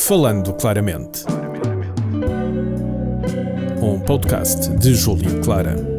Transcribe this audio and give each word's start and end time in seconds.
Falando 0.00 0.54
Claramente. 0.54 1.24
Um 3.82 4.00
podcast 4.00 4.70
de 4.78 4.94
Júlio 4.94 5.40
Clara. 5.42 5.89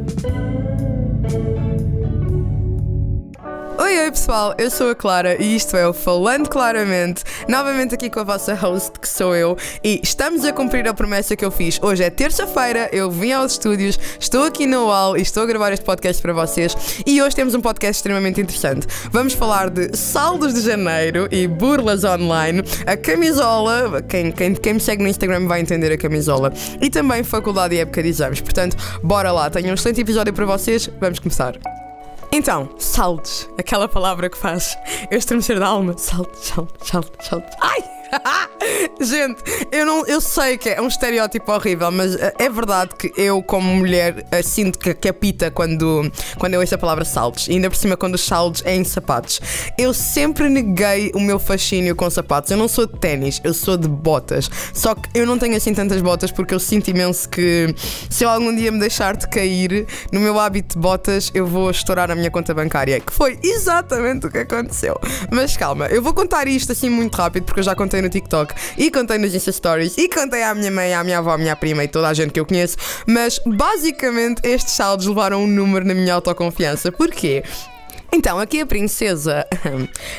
Oi, 3.92 4.00
oi 4.00 4.12
pessoal, 4.12 4.56
eu 4.58 4.72
sou 4.72 4.90
a 4.90 4.96
Clara 4.96 5.36
e 5.38 5.54
isto 5.54 5.76
é 5.76 5.86
o 5.86 5.92
Falando 5.92 6.48
Claramente, 6.48 7.26
novamente 7.46 7.94
aqui 7.94 8.10
com 8.10 8.22
a 8.22 8.24
vossa 8.24 8.54
host 8.54 8.98
que 8.98 9.08
sou 9.08 9.36
eu 9.36 9.58
e 9.84 10.00
estamos 10.02 10.46
a 10.46 10.54
cumprir 10.54 10.88
a 10.88 10.94
promessa 10.94 11.36
que 11.36 11.44
eu 11.44 11.52
fiz. 11.52 11.78
Hoje 11.84 12.02
é 12.02 12.10
terça-feira, 12.10 12.90
eu 12.94 13.12
vim 13.12 13.34
aos 13.34 13.52
estúdios, 13.52 14.00
estou 14.18 14.46
aqui 14.46 14.66
no 14.66 14.86
UAL 14.86 15.18
e 15.18 15.22
estou 15.22 15.44
a 15.44 15.46
gravar 15.46 15.74
este 15.74 15.84
podcast 15.84 16.22
para 16.22 16.32
vocês 16.32 17.04
e 17.06 17.22
hoje 17.22 17.36
temos 17.36 17.54
um 17.54 17.60
podcast 17.60 17.98
extremamente 17.98 18.40
interessante. 18.40 18.88
Vamos 19.12 19.34
falar 19.34 19.70
de 19.70 19.94
saldos 19.98 20.54
de 20.54 20.62
janeiro 20.62 21.28
e 21.30 21.46
burlas 21.46 22.06
online, 22.06 22.64
a 22.86 22.96
camisola, 22.96 24.02
quem, 24.04 24.32
quem, 24.32 24.54
quem 24.54 24.76
me 24.76 24.80
segue 24.80 25.04
no 25.04 25.10
Instagram 25.10 25.48
vai 25.48 25.60
entender 25.60 25.92
a 25.92 25.98
camisola, 25.98 26.54
e 26.80 26.90
também 26.90 27.26
faculdade 27.26 27.76
e 27.76 27.80
época 27.80 28.02
de 28.02 28.08
exames. 28.08 28.40
Portanto, 28.40 28.78
bora 29.04 29.34
lá, 29.34 29.50
tenho 29.50 29.70
um 29.70 29.74
excelente 29.74 30.00
episódio 30.00 30.32
para 30.32 30.46
vocês, 30.46 30.90
vamos 30.98 31.20
começar. 31.20 31.81
Então, 32.34 32.70
saltos. 32.78 33.50
Aquela 33.58 33.88
palavra 33.88 34.30
que 34.30 34.38
faz 34.38 34.78
eu 35.10 35.18
estremecer 35.18 35.60
da 35.60 35.68
alma. 35.68 35.98
Saltos, 35.98 36.40
saltos, 36.48 36.88
saltos, 36.88 37.28
saltos. 37.28 37.56
Ai! 37.60 38.01
Gente, 39.00 39.42
eu, 39.72 39.86
não, 39.86 40.06
eu 40.06 40.22
sei 40.22 40.58
que 40.58 40.70
é 40.70 40.82
um 40.82 40.88
estereótipo 40.88 41.52
horrível, 41.52 41.92
mas 41.92 42.16
uh, 42.16 42.32
é 42.38 42.50
verdade 42.50 42.96
que 42.96 43.12
eu, 43.18 43.42
como 43.42 43.74
mulher, 43.74 44.26
uh, 44.32 44.44
sinto 44.44 44.78
que 44.78 44.94
capita 44.94 45.50
quando, 45.50 46.12
quando 46.38 46.54
eu 46.54 46.60
ouço 46.60 46.76
a 46.76 46.78
palavra 46.78 47.06
saltos. 47.06 47.48
E 47.48 47.54
ainda 47.54 47.70
por 47.70 47.76
cima, 47.76 47.98
quando 47.98 48.16
os 48.16 48.22
saltos 48.22 48.62
é 48.66 48.76
em 48.76 48.84
sapatos. 48.84 49.40
Eu 49.78 49.94
sempre 49.94 50.50
neguei 50.50 51.12
o 51.14 51.20
meu 51.20 51.40
fascínio 51.40 51.96
com 51.96 52.10
sapatos. 52.10 52.52
Eu 52.52 52.58
não 52.58 52.68
sou 52.68 52.86
de 52.86 52.98
ténis, 53.00 53.42
eu 53.44 53.54
sou 53.54 53.78
de 53.78 53.88
botas. 53.88 54.50
Só 54.74 54.96
que 54.96 55.10
eu 55.14 55.26
não 55.26 55.38
tenho 55.38 55.56
assim 55.56 55.74
tantas 55.74 56.02
botas 56.02 56.32
porque 56.32 56.54
eu 56.54 56.60
sinto 56.60 56.90
imenso 56.90 57.28
que 57.30 57.74
se 58.10 58.24
eu 58.24 58.30
algum 58.30 58.54
dia 58.56 58.72
me 58.72 58.80
deixar 58.80 59.16
de 59.16 59.28
cair 59.28 59.88
no 60.12 60.20
meu 60.20 60.40
hábito 60.40 60.76
de 60.76 60.82
botas, 60.82 61.32
eu 61.34 61.46
vou 61.48 61.70
estourar 61.72 62.12
a 62.12 62.16
minha 62.16 62.30
conta 62.30 62.54
bancária. 62.54 63.00
Que 63.00 63.14
foi 63.14 63.40
exatamente 63.42 64.28
o 64.28 64.32
que 64.32 64.40
aconteceu. 64.40 65.00
Mas 65.32 65.56
calma, 65.58 65.88
eu 65.88 66.02
vou 66.02 66.14
contar 66.14 66.48
isto 66.48 66.72
assim 66.72 66.90
muito 66.90 67.16
rápido 67.16 67.46
porque 67.46 67.60
eu 67.60 67.64
já 67.64 67.76
contei 67.76 68.01
no 68.02 68.10
TikTok 68.10 68.54
e 68.78 68.90
contei 68.90 69.18
nos 69.18 69.34
Insta 69.34 69.52
Stories 69.52 69.98
e 69.98 70.08
contei 70.08 70.44
à 70.44 70.54
minha 70.54 70.72
mãe, 70.72 70.94
à 70.94 71.04
minha 71.04 71.20
avó, 71.20 71.32
à 71.32 71.38
minha 71.38 71.56
prima 71.56 71.84
e 71.84 71.88
toda 71.88 72.08
a 72.08 72.14
gente 72.14 72.32
que 72.32 72.40
eu 72.40 72.46
conheço. 72.46 72.78
Mas 73.06 73.40
basicamente 73.46 74.42
estes 74.44 74.74
saldos 74.74 75.06
levaram 75.06 75.44
um 75.44 75.48
número 75.48 75.86
na 75.86 75.94
minha 75.94 76.14
autoconfiança. 76.14 76.92
Porquê? 76.92 77.44
Então, 78.14 78.38
aqui 78.40 78.60
a 78.60 78.66
princesa 78.66 79.48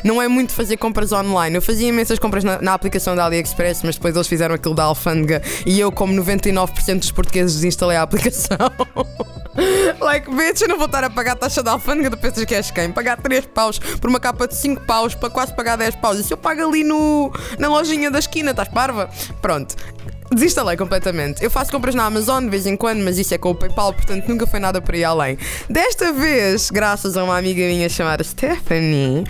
não 0.03 0.21
é 0.21 0.27
muito 0.27 0.53
fazer 0.53 0.79
compras 0.79 1.13
online. 1.13 1.57
Eu 1.57 1.63
fazia 1.63 1.89
imensas 1.89 2.19
compras 2.19 2.43
na, 2.43 2.61
na, 2.63 2.73
aplicação 2.73 3.15
da 3.15 3.25
AliExpress, 3.27 3.83
mas 3.85 3.97
depois 3.97 4.15
eles 4.15 4.27
fizeram 4.27 4.55
aquilo 4.55 4.75
da 4.75 4.85
alfândega 4.85 5.43
e 5.67 5.79
eu, 5.79 5.93
como 5.93 6.15
99% 6.15 6.99
dos 6.99 7.11
portugueses, 7.11 7.57
desinstalei 7.57 7.99
a 7.99 8.03
aplicação. 8.03 8.57
like, 10.03 10.31
bitch, 10.31 10.61
eu 10.63 10.69
não 10.69 10.77
vou 10.77 10.87
estar 10.87 11.05
a 11.05 11.11
pagar 11.11 11.33
a 11.33 11.37
taxa 11.37 11.63
da 11.63 11.73
alfândega 11.73 12.11
de 12.11 12.17
pensas 12.17 12.45
que 12.45 12.55
és 12.55 12.71
quem? 12.71 12.91
Pagar 12.91 13.17
3 13.17 13.47
paus 13.47 13.79
por 13.79 14.11
uma 14.11 14.21
capa 14.21 14.47
de 14.47 14.55
5 14.57 14.83
paus 14.83 15.15
para 15.15 15.31
quase 15.31 15.55
pagar 15.55 15.77
10 15.77 15.97
paus. 15.97 16.19
E 16.19 16.25
se 16.25 16.33
eu 16.33 16.37
pago 16.37 16.67
ali 16.67 16.85
no, 16.85 17.33
na 17.59 17.69
lojinha 17.69 18.11
da 18.11 18.19
esquina, 18.19 18.51
estás 18.51 18.69
parva? 18.69 19.09
Pronto. 19.41 19.75
Desinstalei 20.33 20.77
completamente. 20.77 21.45
Eu 21.45 21.51
faço 21.51 21.71
compras 21.71 21.95
na 21.95 22.05
Amazon 22.05 22.45
de 22.45 22.51
vez 22.51 22.67
em 22.67 22.77
quando, 22.77 23.03
mas 23.03 23.19
isso 23.19 23.35
é 23.35 23.39
com 23.39 23.51
o 23.51 23.55
PayPal, 23.55 23.93
portanto 23.93 24.27
nunca 24.27 24.47
foi 24.47 24.61
nada 24.61 24.81
por 24.81 24.95
aí 24.95 25.05
além. 25.05 25.37
Desta 25.69 26.13
vez, 26.13 26.71
graças 26.71 27.17
a 27.17 27.25
uma 27.25 27.37
amiga 27.37 27.63
minha 27.67 27.89
chamada 27.89 28.25
Stephanie, 28.25 29.25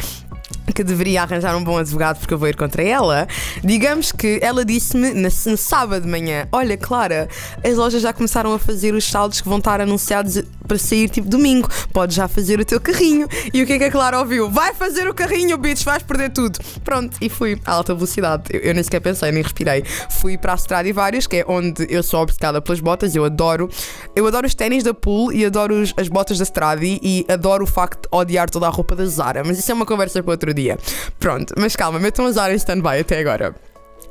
que 0.72 0.84
deveria 0.84 1.22
arranjar 1.22 1.56
um 1.56 1.64
bom 1.64 1.76
advogado 1.76 2.18
porque 2.18 2.32
eu 2.32 2.38
vou 2.38 2.48
ir 2.48 2.56
contra 2.56 2.82
ela. 2.82 3.26
Digamos 3.64 4.12
que 4.12 4.38
ela 4.40 4.64
disse-me 4.64 5.12
no 5.12 5.56
sábado 5.56 6.02
de 6.02 6.08
manhã: 6.08 6.46
Olha, 6.52 6.76
Clara, 6.76 7.28
as 7.64 7.76
lojas 7.76 8.00
já 8.00 8.12
começaram 8.12 8.52
a 8.52 8.58
fazer 8.58 8.94
os 8.94 9.04
saldos 9.04 9.40
que 9.40 9.48
vão 9.48 9.58
estar 9.58 9.80
anunciados 9.80 10.42
para 10.72 10.78
sair 10.78 11.10
tipo 11.10 11.28
domingo. 11.28 11.68
Podes 11.92 12.16
já 12.16 12.26
fazer 12.26 12.58
o 12.58 12.64
teu 12.64 12.80
carrinho. 12.80 13.28
E 13.52 13.62
o 13.62 13.66
que 13.66 13.74
é 13.74 13.78
que 13.78 13.84
a 13.84 13.90
Clara 13.90 14.18
ouviu? 14.18 14.48
Vai 14.48 14.72
fazer 14.72 15.06
o 15.06 15.12
carrinho, 15.12 15.58
bitch, 15.58 15.84
vais 15.84 16.02
perder 16.02 16.30
tudo. 16.30 16.58
Pronto, 16.82 17.18
e 17.20 17.28
fui 17.28 17.60
a 17.66 17.72
alta 17.72 17.94
velocidade. 17.94 18.44
Eu, 18.50 18.60
eu 18.60 18.74
nem 18.74 18.82
sequer 18.82 19.00
pensei, 19.00 19.30
nem 19.30 19.42
respirei. 19.42 19.84
Fui 20.08 20.38
para 20.38 20.54
a 20.54 20.56
Stradivarius, 20.56 21.26
que 21.26 21.36
é 21.36 21.44
onde 21.46 21.86
eu 21.90 22.02
sou 22.02 22.22
obcecada 22.22 22.62
pelas 22.62 22.80
botas. 22.80 23.14
Eu 23.14 23.24
adoro. 23.26 23.68
Eu 24.16 24.26
adoro 24.26 24.46
os 24.46 24.54
ténis 24.54 24.82
da 24.82 24.94
Pool 24.94 25.30
e 25.30 25.44
adoro 25.44 25.74
os, 25.74 25.92
as 25.98 26.08
botas 26.08 26.38
da 26.38 26.44
Stradi 26.44 26.98
e 27.02 27.26
adoro 27.28 27.64
o 27.64 27.66
facto 27.66 28.02
de 28.02 28.16
odiar 28.16 28.48
toda 28.48 28.66
a 28.66 28.70
roupa 28.70 28.96
da 28.96 29.04
Zara. 29.04 29.42
Mas 29.44 29.58
isso 29.58 29.70
é 29.70 29.74
uma 29.74 29.84
conversa 29.84 30.22
para 30.22 30.32
outro 30.32 30.54
dia. 30.54 30.78
Pronto, 31.18 31.52
mas 31.58 31.76
calma, 31.76 31.98
metam 31.98 32.24
a 32.24 32.32
Zara 32.32 32.54
em 32.54 32.56
stand-by 32.56 33.00
até 33.00 33.18
agora. 33.18 33.54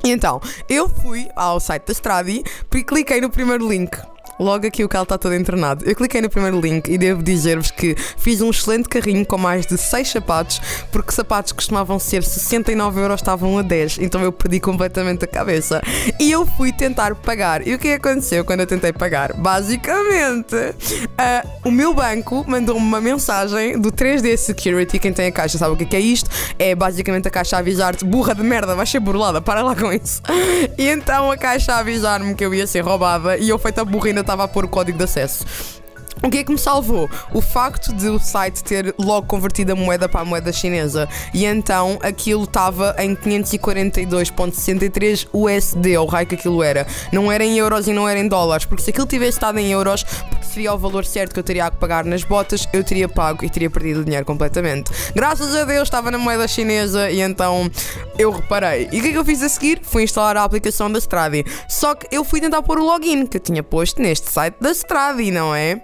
E 0.04 0.10
então, 0.10 0.40
eu 0.68 0.88
fui 0.88 1.28
ao 1.34 1.58
site 1.58 1.86
da 1.86 1.92
Stradi 1.92 2.42
e 2.72 2.84
cliquei 2.84 3.20
no 3.20 3.30
primeiro 3.30 3.68
link 3.68 3.96
Logo 4.38 4.66
aqui 4.66 4.84
o 4.84 4.88
carro 4.88 5.04
está 5.04 5.18
todo 5.18 5.34
internado. 5.34 5.84
Eu 5.84 5.94
cliquei 5.94 6.20
no 6.20 6.28
primeiro 6.28 6.60
link 6.60 6.88
e 6.88 6.98
devo 6.98 7.22
dizer-vos 7.22 7.70
que 7.70 7.94
fiz 8.16 8.40
um 8.40 8.50
excelente 8.50 8.88
carrinho 8.88 9.24
com 9.26 9.38
mais 9.38 9.66
de 9.66 9.76
6 9.76 10.08
sapatos, 10.08 10.60
porque 10.90 11.12
sapatos 11.12 11.52
costumavam 11.52 11.98
ser 11.98 12.22
69 12.22 13.00
euros 13.00 13.20
estavam 13.20 13.58
a 13.58 13.62
10, 13.62 13.98
então 13.98 14.22
eu 14.22 14.32
perdi 14.32 14.60
completamente 14.60 15.24
a 15.24 15.28
cabeça. 15.28 15.82
E 16.18 16.30
eu 16.30 16.46
fui 16.46 16.72
tentar 16.72 17.14
pagar. 17.14 17.66
E 17.66 17.74
o 17.74 17.78
que 17.78 17.92
aconteceu 17.92 18.44
quando 18.44 18.60
eu 18.60 18.66
tentei 18.66 18.92
pagar? 18.92 19.32
Basicamente, 19.34 20.54
uh, 20.54 21.48
o 21.64 21.70
meu 21.70 21.94
banco 21.94 22.44
mandou-me 22.46 22.80
uma 22.80 23.00
mensagem 23.00 23.78
do 23.78 23.92
3D 23.92 24.36
Security. 24.36 24.98
Quem 24.98 25.12
tem 25.12 25.26
a 25.26 25.32
caixa 25.32 25.58
sabe 25.58 25.74
o 25.74 25.76
que 25.76 25.96
é 25.96 26.00
isto? 26.00 26.30
É 26.58 26.74
basicamente 26.74 27.28
a 27.28 27.30
caixa 27.30 27.56
a 27.56 27.58
avisar-te: 27.58 28.04
burra 28.04 28.34
de 28.34 28.42
merda, 28.42 28.74
vais 28.74 28.88
ser 28.88 29.00
burlada, 29.00 29.40
para 29.40 29.62
lá 29.62 29.74
com 29.74 29.92
isso. 29.92 30.22
E 30.78 30.88
então 30.88 31.30
a 31.30 31.36
caixa 31.36 31.74
a 31.74 31.78
avisar-me 31.78 32.34
que 32.34 32.44
eu 32.44 32.54
ia 32.54 32.66
ser 32.66 32.80
roubada 32.80 33.36
e 33.36 33.48
eu 33.48 33.58
feita 33.58 33.84
burrina 33.84 34.21
estava 34.22 34.44
a 34.44 34.48
pôr 34.48 34.64
o 34.64 34.68
código 34.68 34.98
de 34.98 35.04
acesso. 35.04 35.81
O 36.24 36.30
que 36.30 36.38
é 36.38 36.44
que 36.44 36.52
me 36.52 36.58
salvou? 36.58 37.10
O 37.34 37.40
facto 37.40 37.92
de 37.92 38.08
o 38.08 38.16
site 38.16 38.62
ter 38.62 38.94
logo 38.96 39.26
convertido 39.26 39.72
a 39.72 39.74
moeda 39.74 40.08
para 40.08 40.20
a 40.20 40.24
moeda 40.24 40.52
chinesa. 40.52 41.08
E 41.34 41.44
então 41.44 41.98
aquilo 42.00 42.44
estava 42.44 42.94
em 42.98 43.16
542,63 43.16 45.26
USD, 45.32 45.96
ou 45.96 46.06
raio 46.06 46.28
que 46.28 46.36
aquilo 46.36 46.62
era. 46.62 46.86
Não 47.12 47.32
era 47.32 47.44
em 47.44 47.58
euros 47.58 47.88
e 47.88 47.92
não 47.92 48.08
era 48.08 48.20
em 48.20 48.28
dólares. 48.28 48.64
Porque 48.64 48.84
se 48.84 48.90
aquilo 48.90 49.06
tivesse 49.06 49.38
estado 49.38 49.58
em 49.58 49.72
euros, 49.72 50.04
porque 50.04 50.46
seria 50.46 50.72
o 50.72 50.78
valor 50.78 51.04
certo 51.04 51.32
que 51.32 51.40
eu 51.40 51.44
teria 51.44 51.68
que 51.68 51.78
pagar 51.78 52.04
nas 52.04 52.22
botas, 52.22 52.68
eu 52.72 52.84
teria 52.84 53.08
pago 53.08 53.44
e 53.44 53.50
teria 53.50 53.68
perdido 53.68 54.02
o 54.02 54.04
dinheiro 54.04 54.24
completamente. 54.24 54.92
Graças 55.14 55.56
a 55.56 55.64
Deus 55.64 55.88
estava 55.88 56.12
na 56.12 56.18
moeda 56.18 56.46
chinesa 56.46 57.10
e 57.10 57.20
então 57.20 57.68
eu 58.16 58.30
reparei. 58.30 58.88
E 58.92 59.00
o 59.00 59.02
que 59.02 59.08
é 59.08 59.10
que 59.10 59.18
eu 59.18 59.24
fiz 59.24 59.42
a 59.42 59.48
seguir? 59.48 59.80
Fui 59.82 60.04
instalar 60.04 60.36
a 60.36 60.44
aplicação 60.44 60.88
da 60.90 61.00
Stradi. 61.00 61.44
Só 61.68 61.96
que 61.96 62.06
eu 62.12 62.22
fui 62.22 62.40
tentar 62.40 62.62
pôr 62.62 62.78
o 62.78 62.84
login 62.84 63.26
que 63.26 63.38
eu 63.38 63.40
tinha 63.40 63.62
posto 63.62 64.00
neste 64.00 64.30
site 64.30 64.54
da 64.60 64.70
Stradi, 64.70 65.32
não 65.32 65.52
é? 65.52 65.82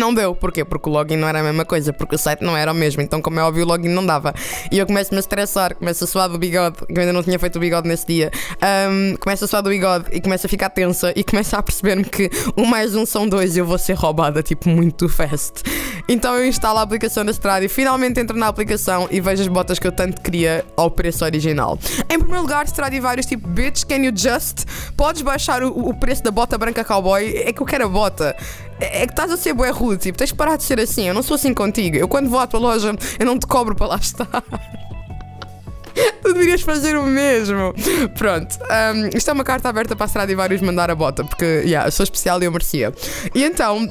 Não 0.00 0.14
deu, 0.14 0.34
porquê? 0.34 0.64
Porque 0.64 0.88
o 0.88 0.92
login 0.92 1.16
não 1.16 1.28
era 1.28 1.40
a 1.40 1.42
mesma 1.42 1.62
coisa, 1.62 1.92
porque 1.92 2.14
o 2.14 2.18
site 2.18 2.40
não 2.40 2.56
era 2.56 2.72
o 2.72 2.74
mesmo, 2.74 3.02
então, 3.02 3.20
como 3.20 3.38
é 3.38 3.42
óbvio, 3.42 3.64
o 3.64 3.68
login 3.68 3.90
não 3.90 4.04
dava. 4.06 4.32
E 4.72 4.78
eu 4.78 4.86
começo-me 4.86 5.18
a 5.18 5.20
estressar, 5.20 5.76
começo 5.76 6.02
a 6.04 6.06
suar 6.06 6.26
do 6.30 6.38
bigode, 6.38 6.78
que 6.86 6.94
eu 6.94 7.00
ainda 7.00 7.12
não 7.12 7.22
tinha 7.22 7.38
feito 7.38 7.56
o 7.56 7.60
bigode 7.60 7.86
nesse 7.86 8.06
dia. 8.06 8.30
Um, 8.90 9.14
começo 9.16 9.44
a 9.44 9.46
suar 9.46 9.62
do 9.62 9.68
bigode 9.68 10.06
e 10.10 10.18
começo 10.18 10.46
a 10.46 10.48
ficar 10.48 10.70
tensa 10.70 11.12
e 11.14 11.22
começo 11.22 11.54
a 11.54 11.62
perceber-me 11.62 12.04
que 12.04 12.30
um 12.56 12.64
mais 12.64 12.94
um 12.94 13.04
são 13.04 13.28
dois 13.28 13.56
e 13.56 13.58
eu 13.58 13.66
vou 13.66 13.76
ser 13.76 13.92
roubada, 13.92 14.42
tipo, 14.42 14.70
muito 14.70 15.06
fast. 15.06 15.62
Então 16.08 16.34
eu 16.34 16.46
instalo 16.46 16.78
a 16.78 16.82
aplicação 16.82 17.22
da 17.22 17.30
Strada 17.30 17.66
e 17.66 17.68
finalmente 17.68 18.18
entro 18.18 18.38
na 18.38 18.48
aplicação 18.48 19.06
e 19.10 19.20
vejo 19.20 19.42
as 19.42 19.48
botas 19.48 19.78
que 19.78 19.86
eu 19.86 19.92
tanto 19.92 20.22
queria 20.22 20.64
ao 20.78 20.90
preço 20.90 21.26
original. 21.26 21.78
Em 22.08 22.18
primeiro 22.18 22.40
lugar, 22.40 22.64
vários 23.02 23.26
tipo, 23.26 23.46
bitch, 23.46 23.84
can 23.84 23.96
you 23.96 24.12
just? 24.16 24.64
Podes 24.96 25.20
baixar 25.20 25.62
o, 25.62 25.90
o 25.90 25.94
preço 25.94 26.22
da 26.22 26.30
bota 26.30 26.56
branca 26.56 26.82
cowboy? 26.82 27.36
É 27.36 27.52
que 27.52 27.60
eu 27.60 27.66
quero 27.66 27.84
a 27.84 27.88
bota. 27.88 28.34
É, 28.80 29.02
é 29.02 29.06
que 29.06 29.12
estás 29.12 29.30
a 29.30 29.36
ser 29.36 29.52
bué 29.52 29.70
rude, 29.70 30.00
tipo, 30.00 30.18
tens 30.18 30.30
de 30.30 30.34
parar 30.34 30.56
de 30.56 30.62
ser 30.62 30.80
assim. 30.80 31.08
Eu 31.08 31.14
não 31.14 31.22
sou 31.22 31.34
assim 31.34 31.52
contigo. 31.52 31.96
Eu 31.96 32.08
quando 32.08 32.28
vou 32.28 32.40
à 32.40 32.46
tua 32.46 32.60
loja, 32.60 32.94
eu 33.18 33.26
não 33.26 33.38
te 33.38 33.46
cobro 33.46 33.74
para 33.74 33.86
lá 33.86 33.96
estar. 33.96 34.28
tu 36.22 36.32
deverias 36.32 36.62
fazer 36.62 36.96
o 36.96 37.02
mesmo. 37.02 37.74
Pronto, 38.16 38.58
um, 38.94 39.16
isto 39.16 39.30
é 39.30 39.32
uma 39.32 39.44
carta 39.44 39.68
aberta 39.68 39.94
para 39.96 40.06
a 40.06 40.08
Stradivarius 40.08 40.60
mandar 40.60 40.90
a 40.90 40.94
bota, 40.94 41.24
porque, 41.24 41.44
yeah, 41.44 41.90
sou 41.90 42.04
especial 42.04 42.40
e 42.42 42.46
eu 42.46 42.52
merecia. 42.52 42.92
E 43.34 43.44
então. 43.44 43.88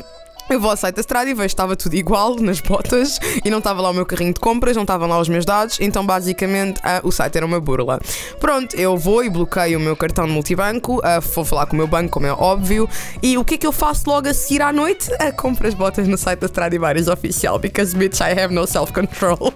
Eu 0.49 0.59
vou 0.59 0.71
ao 0.71 0.77
site 0.77 0.95
da 0.95 1.01
Strada 1.01 1.29
e 1.29 1.33
vejo 1.35 1.45
estava 1.45 1.75
tudo 1.75 1.93
igual 1.95 2.35
nas 2.37 2.59
botas 2.59 3.19
e 3.45 3.51
não 3.51 3.59
estava 3.59 3.81
lá 3.81 3.91
o 3.91 3.93
meu 3.93 4.03
carrinho 4.05 4.33
de 4.33 4.39
compras, 4.39 4.75
não 4.75 4.81
estavam 4.81 5.07
lá 5.07 5.19
os 5.19 5.29
meus 5.29 5.45
dados, 5.45 5.79
então 5.79 6.03
basicamente 6.03 6.79
uh, 6.79 7.07
o 7.07 7.11
site 7.11 7.35
era 7.35 7.45
uma 7.45 7.59
burla. 7.59 7.99
Pronto, 8.39 8.75
eu 8.75 8.97
vou 8.97 9.23
e 9.23 9.29
bloqueio 9.29 9.77
o 9.77 9.81
meu 9.81 9.95
cartão 9.95 10.25
de 10.25 10.31
multibanco, 10.31 10.97
uh, 10.97 11.21
vou 11.35 11.45
falar 11.45 11.67
com 11.67 11.73
o 11.73 11.77
meu 11.77 11.85
banco, 11.85 12.09
como 12.09 12.25
é 12.25 12.33
óbvio, 12.33 12.89
e 13.21 13.37
o 13.37 13.45
que 13.45 13.53
é 13.53 13.57
que 13.59 13.67
eu 13.67 13.71
faço 13.71 14.09
logo 14.09 14.27
a 14.27 14.33
seguir 14.33 14.63
à 14.63 14.73
noite? 14.73 15.11
Uh, 15.13 15.35
compro 15.37 15.67
as 15.67 15.75
botas 15.75 16.07
no 16.07 16.17
site 16.17 16.39
da 16.39 16.47
Stradivarius 16.47 17.07
oficial, 17.07 17.59
because 17.59 17.95
bitch 17.95 18.19
I 18.19 18.31
have 18.39 18.51
no 18.51 18.65
self-control. 18.65 19.53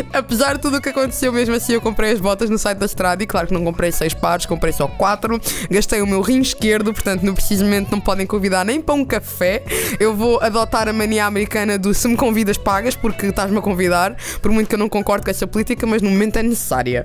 Apesar 0.12 0.54
de 0.54 0.62
tudo 0.62 0.78
o 0.78 0.80
que 0.80 0.88
aconteceu, 0.88 1.32
mesmo 1.32 1.54
assim 1.54 1.72
eu 1.72 1.80
comprei 1.80 2.12
as 2.12 2.20
botas 2.20 2.50
no 2.50 2.58
site 2.58 2.78
da 2.78 2.86
Strada 2.86 3.22
e 3.22 3.26
claro 3.26 3.46
que 3.46 3.54
não 3.54 3.64
comprei 3.64 3.92
seis 3.92 4.14
pares, 4.14 4.46
comprei 4.46 4.72
só 4.72 4.86
quatro, 4.86 5.40
gastei 5.70 6.00
o 6.00 6.06
meu 6.06 6.20
rim 6.20 6.40
esquerdo, 6.40 6.92
portanto 6.92 7.22
no 7.22 7.34
precisamente 7.34 7.90
não 7.90 8.00
podem 8.00 8.26
convidar 8.26 8.64
nem 8.64 8.80
para 8.80 8.94
um 8.94 9.04
café. 9.04 9.62
Eu 9.98 10.14
vou 10.14 10.40
adotar 10.40 10.88
a 10.88 10.92
mania 10.92 11.26
americana 11.26 11.78
do 11.78 11.92
se 11.94 12.08
me 12.08 12.16
convidas, 12.16 12.56
pagas, 12.56 12.94
porque 12.94 13.26
estás-me 13.26 13.58
a 13.58 13.62
convidar, 13.62 14.16
por 14.40 14.50
muito 14.50 14.68
que 14.68 14.74
eu 14.74 14.78
não 14.78 14.88
concordo 14.88 15.24
com 15.24 15.30
essa 15.30 15.46
política, 15.46 15.86
mas 15.86 16.02
no 16.02 16.10
momento 16.10 16.38
é 16.38 16.42
necessária. 16.42 17.04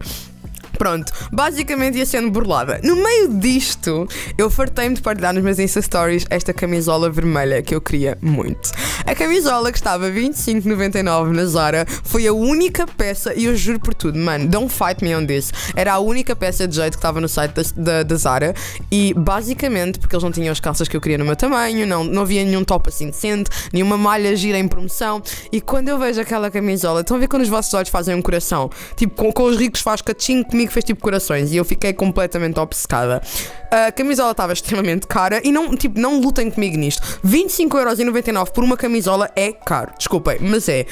Pronto, 0.82 1.14
basicamente 1.32 2.00
ia 2.00 2.08
sendo 2.08 2.32
burlada. 2.32 2.82
No 2.84 2.96
meio 2.96 3.28
disto, 3.36 4.08
eu 4.36 4.50
fartei-me 4.50 4.96
de 4.96 5.02
partilhar 5.04 5.32
nos 5.32 5.44
meus 5.44 5.60
Insta 5.60 5.80
Stories 5.80 6.26
esta 6.28 6.56
camisola 6.56 7.08
vermelha 7.08 7.62
que 7.62 7.76
eu 7.76 7.80
queria 7.80 8.18
muito. 8.20 8.72
A 9.06 9.14
camisola 9.14 9.72
que 9.72 9.78
estava 9.78 10.10
25,99 10.10 11.34
na 11.34 11.46
Zara 11.46 11.86
foi 12.04 12.26
a 12.26 12.34
única 12.34 12.88
peça, 12.88 13.32
e 13.36 13.46
eu 13.46 13.56
juro 13.56 13.80
por 13.80 13.94
tudo, 13.94 14.18
mano, 14.18 14.48
don't 14.48 14.74
fight 14.74 15.04
me 15.04 15.16
on 15.16 15.24
this. 15.24 15.54
Era 15.76 15.94
a 15.94 16.00
única 16.00 16.36
peça 16.36 16.68
de 16.68 16.76
jeito 16.76 16.94
que 16.94 16.98
estava 16.98 17.22
no 17.22 17.30
site 17.30 17.54
da, 17.54 17.62
da, 17.76 18.04
da 18.04 18.16
Zara 18.16 18.56
e 18.92 19.14
basicamente 19.14 20.00
porque 20.00 20.16
eles 20.16 20.24
não 20.24 20.32
tinham 20.32 20.52
as 20.52 20.60
calças 20.60 20.88
que 20.88 20.98
eu 20.98 21.02
queria 21.02 21.20
no 21.20 21.26
meu 21.26 21.36
tamanho, 21.36 21.86
não, 21.86 22.04
não 22.04 22.24
havia 22.24 22.44
nenhum 22.44 22.64
top 22.64 22.90
assim 22.90 23.06
decente, 23.12 23.52
nenhuma 23.72 24.00
malha 24.00 24.36
gira 24.36 24.58
em 24.58 24.68
promoção. 24.68 25.22
E 25.52 25.62
quando 25.62 25.90
eu 25.90 26.00
vejo 26.00 26.20
aquela 26.20 26.50
camisola, 26.50 27.02
estão 27.02 27.18
a 27.18 27.20
ver 27.20 27.28
quando 27.28 27.44
os 27.44 27.50
vossos 27.50 27.72
olhos 27.76 27.90
fazem 27.90 28.16
um 28.16 28.22
coração? 28.22 28.68
Tipo, 28.96 29.14
com, 29.14 29.32
com 29.32 29.44
os 29.44 29.58
ricos 29.58 29.82
faz 29.82 30.02
catinho, 30.02 30.44
comigo 30.44 30.71
fez 30.72 30.86
tipo 30.86 31.02
corações 31.02 31.52
e 31.52 31.58
eu 31.58 31.66
fiquei 31.66 31.94
completamente 31.94 32.60
obcecada. 32.60 33.22
A 33.70 33.92
camisola 33.92 34.32
estava 34.32 34.54
extremamente 34.54 35.08
cara 35.08 35.42
e 35.44 35.52
não, 35.52 35.76
tipo, 35.76 36.00
não 36.00 36.20
lutem 36.20 36.50
comigo 36.50 36.78
nisto. 36.78 37.02
25,99€ 37.26 38.52
por 38.52 38.64
uma 38.64 38.78
camisola 38.78 39.30
é 39.36 39.52
caro, 39.52 39.94
desculpem, 39.98 40.38
mas 40.42 40.68
é. 40.68 40.86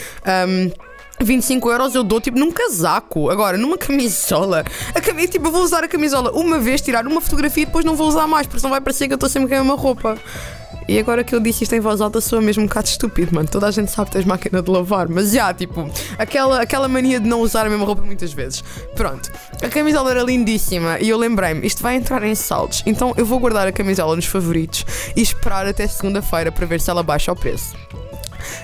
Um, 0.48 0.72
25 1.22 1.70
euros 1.70 1.96
eu 1.96 2.04
dou 2.04 2.22
tipo 2.22 2.40
num 2.40 2.52
casaco. 2.52 3.30
Agora, 3.30 3.58
numa 3.58 3.78
camisola. 3.78 4.64
A 4.96 5.02
cam... 5.02 5.16
Tipo, 5.28 5.48
eu 5.48 5.52
vou 5.52 5.64
usar 5.64 5.84
a 5.84 5.88
camisola 5.88 6.32
uma 6.32 6.60
vez, 6.60 6.82
tirar 6.82 7.06
uma 7.06 7.22
fotografia 7.22 7.64
e 7.64 7.66
depois 7.66 7.84
não 7.84 7.96
vou 7.96 8.08
usar 8.08 8.26
mais, 8.28 8.48
porque 8.48 8.60
senão 8.60 8.72
vai 8.72 8.82
parecer 8.82 9.08
que 9.08 9.14
eu 9.14 9.16
estou 9.16 9.30
sempre 9.30 9.50
com 9.50 9.56
a 9.56 9.58
mesma 9.58 9.76
roupa. 9.76 10.18
E 10.90 10.98
agora 10.98 11.24
que 11.24 11.36
eu 11.36 11.40
disse 11.40 11.64
isto 11.64 11.76
em 11.76 11.80
voz 11.80 12.02
alta, 12.02 12.20
sou 12.20 12.42
mesmo 12.42 12.64
um 12.64 12.66
bocado 12.66 12.88
estúpido, 12.88 13.36
mano. 13.36 13.48
Toda 13.48 13.68
a 13.68 13.72
gente 13.72 13.92
sabe 13.92 14.10
que 14.10 14.14
tens 14.14 14.26
máquina 14.26 14.60
de 14.60 14.72
lavar, 14.72 15.08
mas 15.08 15.32
já, 15.32 15.54
tipo, 15.54 15.88
aquela, 16.18 16.64
aquela 16.64 16.88
mania 16.88 17.20
de 17.20 17.30
não 17.30 17.42
usar 17.42 17.68
a 17.68 17.70
mesma 17.70 17.86
roupa 17.86 18.02
muitas 18.02 18.34
vezes. 18.34 18.64
Pronto, 18.96 19.32
a 19.62 19.70
camisola 19.70 20.10
era 20.10 20.24
lindíssima 20.24 20.98
e 21.00 21.08
eu 21.08 21.16
lembrei-me, 21.16 21.64
isto 21.64 21.84
vai 21.84 21.96
entrar 21.96 22.24
em 22.24 22.34
saldos, 22.34 22.82
então 22.88 23.14
eu 23.18 23.24
vou 23.24 23.40
guardar 23.40 23.68
a 23.68 23.72
camisola 23.72 24.16
nos 24.16 24.26
favoritos 24.26 24.84
e 25.16 25.22
esperar 25.22 25.68
até 25.68 25.86
segunda-feira 25.86 26.52
para 26.52 26.66
ver 26.66 26.82
se 26.82 26.90
ela 26.90 27.04
baixa 27.04 27.32
o 27.32 27.36
preço. 27.36 27.76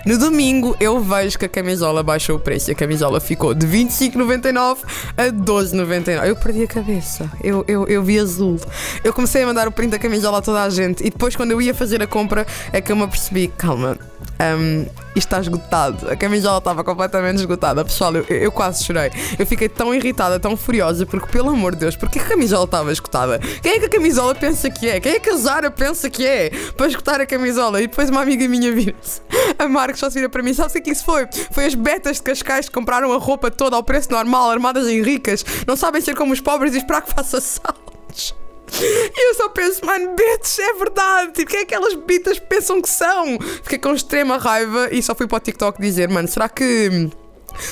No 0.05 0.17
domingo 0.17 0.75
eu 0.79 0.99
vejo 0.99 1.39
que 1.39 1.45
a 1.45 1.49
camisola 1.49 2.03
baixou 2.03 2.37
o 2.37 2.39
preço 2.39 2.71
a 2.75 2.75
camisola 2.75 3.19
ficou 3.19 3.53
de 3.53 3.65
25,99 3.65 4.79
a 5.17 5.23
12,99. 5.27 6.27
Eu 6.27 6.35
perdi 6.35 6.63
a 6.63 6.67
cabeça. 6.67 7.29
Eu, 7.43 7.63
eu, 7.67 7.87
eu 7.87 8.03
vi 8.03 8.19
azul. 8.19 8.59
Eu 9.03 9.13
comecei 9.13 9.43
a 9.43 9.45
mandar 9.45 9.67
o 9.67 9.71
print 9.71 9.91
da 9.91 9.99
camisola 9.99 10.39
a 10.39 10.41
toda 10.41 10.63
a 10.63 10.69
gente 10.69 11.01
e 11.05 11.09
depois, 11.09 11.35
quando 11.35 11.51
eu 11.51 11.61
ia 11.61 11.73
fazer 11.73 12.01
a 12.01 12.07
compra, 12.07 12.45
é 12.71 12.81
que 12.81 12.91
eu 12.91 12.95
me 12.95 13.03
apercebi: 13.03 13.47
calma, 13.47 13.97
um, 14.39 14.85
isto 15.15 15.27
está 15.27 15.39
esgotado. 15.39 16.09
A 16.09 16.15
camisola 16.15 16.57
estava 16.57 16.83
completamente 16.83 17.37
esgotada. 17.37 17.83
Pessoal, 17.85 18.15
eu, 18.15 18.23
eu, 18.23 18.51
quase 18.51 18.83
chorei. 18.83 19.11
Eu 19.39 19.45
fiquei 19.45 19.69
tão 19.69 19.93
irritada, 19.93 20.39
tão 20.39 20.57
furiosa, 20.57 21.05
porque, 21.05 21.27
pelo 21.31 21.49
amor 21.49 21.73
de 21.73 21.81
Deus, 21.81 21.95
porque 21.95 22.19
a 22.19 22.23
camisola 22.23 22.65
estava 22.65 22.91
esgotada? 22.91 23.39
Quem 23.39 23.73
é 23.73 23.79
que 23.79 23.85
a 23.85 23.89
camisola 23.89 24.35
pensa 24.35 24.69
que 24.69 24.89
é? 24.89 24.99
Quem 24.99 25.13
é 25.13 25.19
que 25.19 25.29
a 25.29 25.37
Zara 25.37 25.71
pensa 25.71 26.09
que 26.09 26.25
é? 26.25 26.49
Para 26.75 26.87
esgotar 26.87 27.21
a 27.21 27.25
camisola. 27.25 27.81
E 27.81 27.87
depois 27.87 28.09
uma 28.09 28.21
amiga 28.21 28.47
minha 28.47 28.71
vira-se. 28.73 29.21
A 29.57 29.67
Marcos 29.67 29.99
só 29.99 30.09
se 30.09 30.15
vira 30.15 30.29
para 30.29 30.43
mim. 30.43 30.53
Sabe 30.53 30.77
o 30.77 30.83
que 30.83 30.89
é 30.89 30.93
isso 30.93 31.05
foi? 31.05 31.27
Foi 31.51 31.65
as 31.65 31.75
betas 31.75 32.17
de 32.17 32.23
Cascais 32.23 32.67
que 32.67 32.73
compraram 32.73 33.13
a 33.13 33.17
roupa 33.17 33.49
toda 33.49 33.75
ao 33.75 33.83
preço 33.83 34.11
normal, 34.11 34.51
armadas 34.51 34.87
em 34.87 35.01
ricas. 35.01 35.45
Não 35.65 35.75
sabem 35.75 36.01
ser 36.01 36.15
como 36.15 36.33
os 36.33 36.41
pobres 36.41 36.73
e 36.73 36.77
esperar 36.77 37.01
que 37.01 37.13
faça 37.13 37.39
saltos. 37.39 38.44
E 38.73 39.29
eu 39.29 39.35
só 39.35 39.49
penso, 39.49 39.85
mano, 39.85 40.15
bitch, 40.15 40.59
é 40.59 40.73
verdade. 40.73 41.31
Tipo, 41.33 41.51
quem 41.51 41.59
é 41.61 41.65
que 41.65 41.75
aquelas 41.75 41.93
bitas 41.93 42.39
pensam 42.39 42.81
que 42.81 42.89
são? 42.89 43.39
Fiquei 43.63 43.79
com 43.79 43.93
extrema 43.93 44.37
raiva 44.37 44.89
e 44.91 45.01
só 45.01 45.13
fui 45.15 45.27
para 45.27 45.37
o 45.37 45.39
TikTok 45.39 45.79
dizer, 45.79 46.09
mano, 46.09 46.27
será 46.27 46.49
que. 46.49 47.09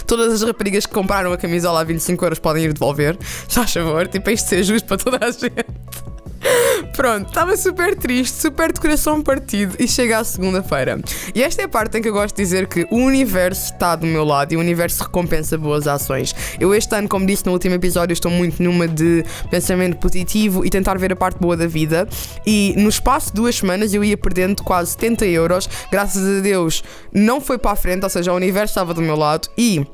Todas 0.08 0.32
as 0.32 0.48
raparigas 0.48 0.86
que 0.86 0.94
compraram 0.94 1.34
a 1.34 1.38
camisola 1.38 1.82
a 1.82 1.84
25 1.84 2.24
euros 2.24 2.40
podem 2.40 2.64
ir 2.64 2.74
devolver. 2.74 3.18
Já 3.50 3.64
a 3.64 3.68
favor, 3.68 4.08
tipo, 4.08 4.30
é 4.30 4.34
isto 4.34 4.48
ser 4.48 4.64
justo 4.64 4.88
para 4.88 4.98
toda 4.98 5.26
a 5.26 5.30
gente. 5.30 6.13
Pronto, 6.96 7.28
estava 7.28 7.56
super 7.58 7.96
triste, 7.96 8.36
super 8.36 8.72
de 8.72 8.80
coração 8.80 9.22
partido 9.22 9.76
e 9.80 9.88
chega 9.88 10.20
à 10.20 10.24
segunda-feira. 10.24 11.00
E 11.34 11.42
esta 11.42 11.62
é 11.62 11.66
a 11.66 11.70
parte 11.70 11.98
em 11.98 12.02
que 12.02 12.10
eu 12.10 12.14
gosto 12.14 12.36
de 12.36 12.44
dizer 12.44 12.68
que 12.68 12.86
o 12.92 12.98
universo 12.98 13.74
está 13.74 13.96
do 13.96 14.06
meu 14.06 14.24
lado 14.24 14.54
e 14.54 14.58
o 14.58 14.60
universo 14.60 15.04
recompensa 15.04 15.58
boas 15.58 15.88
ações. 15.88 16.36
Eu 16.60 16.74
este 16.74 16.96
ano, 16.96 17.08
como 17.08 17.26
disse 17.26 17.46
no 17.46 17.52
último 17.52 17.76
episódio, 17.76 18.14
estou 18.14 18.32
muito 18.32 18.62
numa 18.62 18.88
de 18.88 19.24
pensamento 19.50 19.98
positivo 19.98 20.66
e 20.66 20.70
tentar 20.70 20.98
ver 20.98 21.14
a 21.14 21.16
parte 21.16 21.40
boa 21.40 21.58
da 21.58 21.68
vida. 21.68 22.08
E 22.46 22.74
no 22.78 22.90
espaço 22.90 23.28
de 23.28 23.34
duas 23.34 23.56
semanas 23.56 23.94
eu 23.94 24.04
ia 24.04 24.18
perdendo 24.18 24.64
quase 24.64 24.92
70 24.92 25.26
euros. 25.26 25.70
Graças 25.92 26.40
a 26.40 26.42
Deus 26.42 26.84
não 27.12 27.40
foi 27.40 27.58
para 27.58 27.72
a 27.72 27.76
frente, 27.76 28.04
ou 28.04 28.10
seja, 28.10 28.32
o 28.34 28.36
universo 28.36 28.72
estava 28.72 28.94
do 28.94 29.02
meu 29.02 29.16
lado 29.16 29.50
e 29.58 29.86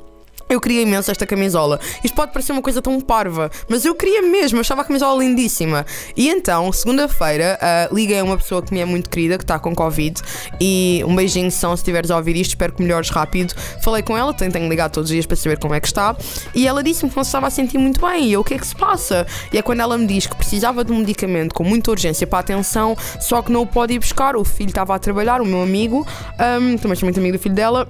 eu 0.50 0.60
queria 0.60 0.82
imenso 0.82 1.10
esta 1.10 1.24
camisola. 1.24 1.78
Isto 2.02 2.14
pode 2.14 2.32
parecer 2.32 2.52
uma 2.52 2.60
coisa 2.60 2.82
tão 2.82 3.00
parva, 3.00 3.50
mas 3.68 3.84
eu 3.84 3.94
queria 3.94 4.20
mesmo, 4.20 4.58
eu 4.58 4.60
achava 4.60 4.82
a 4.82 4.84
camisola 4.84 5.22
lindíssima. 5.22 5.86
E 6.16 6.28
então, 6.28 6.72
segunda-feira, 6.72 7.58
uh, 7.62 7.94
liguei 7.94 8.18
a 8.18 8.24
uma 8.24 8.36
pessoa 8.36 8.60
que 8.60 8.74
me 8.74 8.80
é 8.80 8.84
muito 8.84 9.08
querida, 9.08 9.38
que 9.38 9.44
está 9.44 9.58
com 9.58 9.74
Covid, 9.74 10.20
e 10.60 11.02
um 11.06 11.14
beijinho 11.14 11.50
são 11.50 11.76
se 11.76 11.82
estiveres 11.82 12.10
a 12.10 12.16
ouvir 12.16 12.36
isto, 12.36 12.50
espero 12.50 12.72
que 12.72 12.82
melhores 12.82 13.08
rápido. 13.10 13.54
Falei 13.80 14.02
com 14.02 14.18
ela, 14.18 14.34
tenho, 14.34 14.50
tenho 14.50 14.68
ligado 14.68 14.92
todos 14.92 15.08
os 15.08 15.14
dias 15.14 15.24
para 15.24 15.36
saber 15.36 15.58
como 15.58 15.72
é 15.72 15.80
que 15.80 15.86
está, 15.86 16.16
e 16.54 16.66
ela 16.66 16.82
disse-me 16.82 17.10
que 17.10 17.16
não 17.16 17.22
se 17.22 17.28
estava 17.28 17.46
a 17.46 17.50
sentir 17.50 17.78
muito 17.78 18.04
bem. 18.04 18.26
E 18.26 18.32
eu, 18.32 18.40
o 18.40 18.44
que 18.44 18.54
é 18.54 18.58
que 18.58 18.66
se 18.66 18.74
passa? 18.74 19.26
E 19.52 19.58
é 19.58 19.62
quando 19.62 19.80
ela 19.80 19.96
me 19.96 20.06
diz 20.06 20.26
que 20.26 20.34
precisava 20.34 20.84
de 20.84 20.90
um 20.92 20.98
medicamento 20.98 21.54
com 21.54 21.62
muita 21.62 21.92
urgência 21.92 22.26
para 22.26 22.38
a 22.38 22.40
atenção, 22.40 22.96
só 23.20 23.40
que 23.40 23.52
não 23.52 23.62
o 23.62 23.66
pode 23.66 23.94
ir 23.94 24.00
buscar. 24.00 24.34
O 24.34 24.44
filho 24.44 24.70
estava 24.70 24.94
a 24.96 24.98
trabalhar, 24.98 25.40
o 25.40 25.46
meu 25.46 25.62
amigo, 25.62 26.06
um, 26.60 26.76
também 26.76 26.96
sou 26.96 27.06
muito 27.06 27.20
amigo 27.20 27.36
do 27.36 27.40
filho 27.40 27.54
dela 27.54 27.88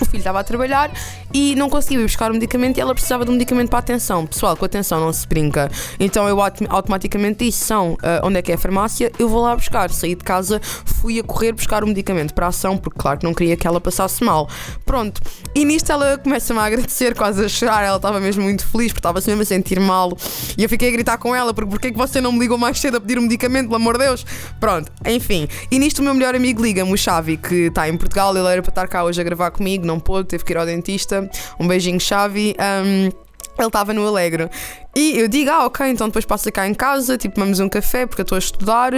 o 0.00 0.06
filho 0.06 0.18
estava 0.18 0.40
a 0.40 0.44
trabalhar 0.44 0.90
e 1.32 1.54
não 1.54 1.68
conseguia 1.68 2.00
ir 2.00 2.02
buscar 2.02 2.30
o 2.30 2.34
medicamento 2.34 2.78
e 2.78 2.80
ela 2.80 2.94
precisava 2.94 3.24
de 3.24 3.30
um 3.30 3.34
medicamento 3.34 3.68
para 3.68 3.78
a 3.78 3.80
atenção. 3.80 4.26
Pessoal, 4.26 4.56
com 4.56 4.64
atenção 4.64 5.00
não 5.00 5.12
se 5.12 5.26
brinca. 5.26 5.70
Então 5.98 6.28
eu 6.28 6.38
automaticamente 6.68 7.44
disse: 7.44 7.64
são, 7.64 7.92
uh, 7.94 8.24
onde 8.24 8.38
é 8.38 8.42
que 8.42 8.52
é 8.52 8.54
a 8.54 8.58
farmácia? 8.58 9.10
Eu 9.18 9.28
vou 9.28 9.42
lá 9.42 9.54
buscar. 9.54 9.90
Saí 9.90 10.14
de 10.14 10.24
casa, 10.24 10.60
fui 10.84 11.18
a 11.18 11.22
correr 11.22 11.52
buscar 11.52 11.82
o 11.82 11.86
medicamento 11.86 12.34
para 12.34 12.46
a 12.46 12.48
ação, 12.48 12.76
porque 12.76 12.98
claro 12.98 13.18
que 13.18 13.24
não 13.24 13.34
queria 13.34 13.56
que 13.56 13.66
ela 13.66 13.80
passasse 13.80 14.22
mal. 14.22 14.48
Pronto. 14.84 15.20
E 15.54 15.64
nisto 15.64 15.90
ela 15.90 16.18
começa-me 16.18 16.60
a 16.60 16.64
agradecer, 16.64 17.14
quase 17.14 17.44
a 17.44 17.48
chorar. 17.48 17.84
Ela 17.84 17.96
estava 17.96 18.20
mesmo 18.20 18.42
muito 18.42 18.66
feliz, 18.66 18.92
porque 18.92 19.00
estava-se 19.00 19.28
mesmo 19.28 19.42
a 19.42 19.46
sentir 19.46 19.80
mal. 19.80 20.16
E 20.56 20.62
eu 20.62 20.68
fiquei 20.68 20.88
a 20.88 20.92
gritar 20.92 21.18
com 21.18 21.34
ela: 21.34 21.54
porque 21.54 21.70
porquê 21.70 21.88
é 21.88 21.90
que 21.92 21.98
você 21.98 22.20
não 22.20 22.32
me 22.32 22.40
ligou 22.40 22.58
mais 22.58 22.78
cedo 22.78 22.96
a 22.96 23.00
pedir 23.00 23.18
um 23.18 23.22
medicamento, 23.22 23.66
pelo 23.66 23.76
amor 23.76 23.96
de 23.98 24.04
Deus? 24.04 24.26
Pronto, 24.58 24.90
enfim. 25.06 25.48
E 25.70 25.78
nisto 25.78 26.00
o 26.00 26.02
meu 26.02 26.14
melhor 26.14 26.34
amigo 26.34 26.62
liga-me, 26.62 26.92
o 26.92 26.96
Xavi, 26.96 27.36
que 27.36 27.66
está 27.66 27.88
em 27.88 27.96
Portugal. 27.96 28.36
Ele 28.36 28.46
era 28.46 28.62
para 28.62 28.70
estar 28.70 28.88
cá 28.88 29.04
hoje 29.04 29.20
a 29.20 29.24
gravar 29.24 29.50
comigo, 29.50 29.86
não 29.88 29.98
pôde, 29.98 30.28
teve 30.28 30.44
que 30.44 30.52
ir 30.52 30.56
ao 30.56 30.66
dentista. 30.66 31.28
Um 31.58 31.66
beijinho, 31.66 31.98
Xavi. 31.98 32.54
Um, 32.58 33.10
ele 33.58 33.66
estava 33.66 33.92
no 33.92 34.06
Alegre. 34.06 34.48
E 34.94 35.18
eu 35.18 35.28
digo, 35.28 35.50
ah, 35.50 35.66
ok, 35.66 35.86
então 35.88 36.06
depois 36.06 36.24
passa 36.24 36.50
cá 36.50 36.66
em 36.68 36.74
casa, 36.74 37.18
tipo, 37.18 37.40
vamos 37.40 37.58
um 37.58 37.68
café, 37.68 38.06
porque 38.06 38.20
eu 38.20 38.24
estou 38.24 38.36
a 38.36 38.38
estudar. 38.38 38.92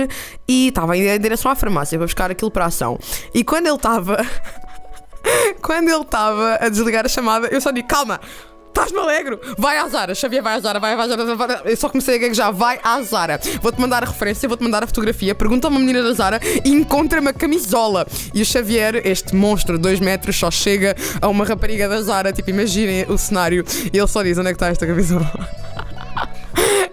E 0.47 0.68
estava 0.68 0.97
em 0.97 1.18
direção 1.18 1.50
à 1.50 1.54
farmácia 1.54 1.99
para 1.99 2.06
buscar 2.06 2.30
aquilo 2.30 2.50
para 2.50 2.64
a 2.64 2.68
ação. 2.68 2.99
E 3.32 3.42
quando 3.42 3.66
ele 3.66 3.76
estava. 3.76 4.18
quando 5.62 5.88
ele 5.88 6.02
estava 6.02 6.59
a 6.61 6.68
desligar 6.68 7.06
a 7.06 7.09
chamada, 7.09 7.49
eu 7.49 7.61
só 7.61 7.70
digo, 7.70 7.88
calma, 7.88 8.20
Estás-me 8.80 8.99
alegro? 8.99 9.38
Vai 9.58 9.76
à 9.76 9.87
Zara, 9.88 10.14
Xavier, 10.14 10.42
vai 10.42 10.54
à 10.54 10.60
Zara, 10.60 10.80
vai 10.80 10.94
à 10.94 11.06
Zara. 11.06 11.62
Eu 11.66 11.76
só 11.76 11.90
comecei 11.90 12.14
a 12.14 12.18
gaguejar, 12.18 12.50
vai 12.50 12.80
à 12.82 13.02
Zara. 13.02 13.38
Vou-te 13.60 13.78
mandar 13.78 14.02
a 14.02 14.06
referência, 14.06 14.49
vou-te 14.49 14.64
mandar 14.64 14.82
a 14.82 14.87
fotografia. 14.87 15.34
Pergunta 15.34 15.66
a 15.66 15.70
uma 15.70 15.78
menina 15.78 16.02
da 16.02 16.14
Zara 16.14 16.40
e 16.64 16.70
encontra-me 16.70 17.28
a 17.28 17.32
camisola. 17.34 18.06
E 18.32 18.40
o 18.40 18.46
Xavier, 18.46 19.06
este 19.06 19.37
monstro 19.37 19.76
de 19.76 19.82
2 19.82 20.00
metros, 20.00 20.34
só 20.34 20.50
chega 20.50 20.96
a 21.20 21.28
uma 21.28 21.44
rapariga 21.44 21.90
da 21.90 22.00
Zara. 22.00 22.32
Tipo, 22.32 22.49
imaginem 22.49 23.04
o 23.06 23.18
cenário. 23.18 23.66
E 23.92 23.99
ele 23.99 24.08
só 24.08 24.22
diz: 24.22 24.38
onde 24.38 24.49
é 24.49 24.52
que 24.52 24.56
está 24.56 24.68
esta 24.68 24.87
camisola? 24.87 25.60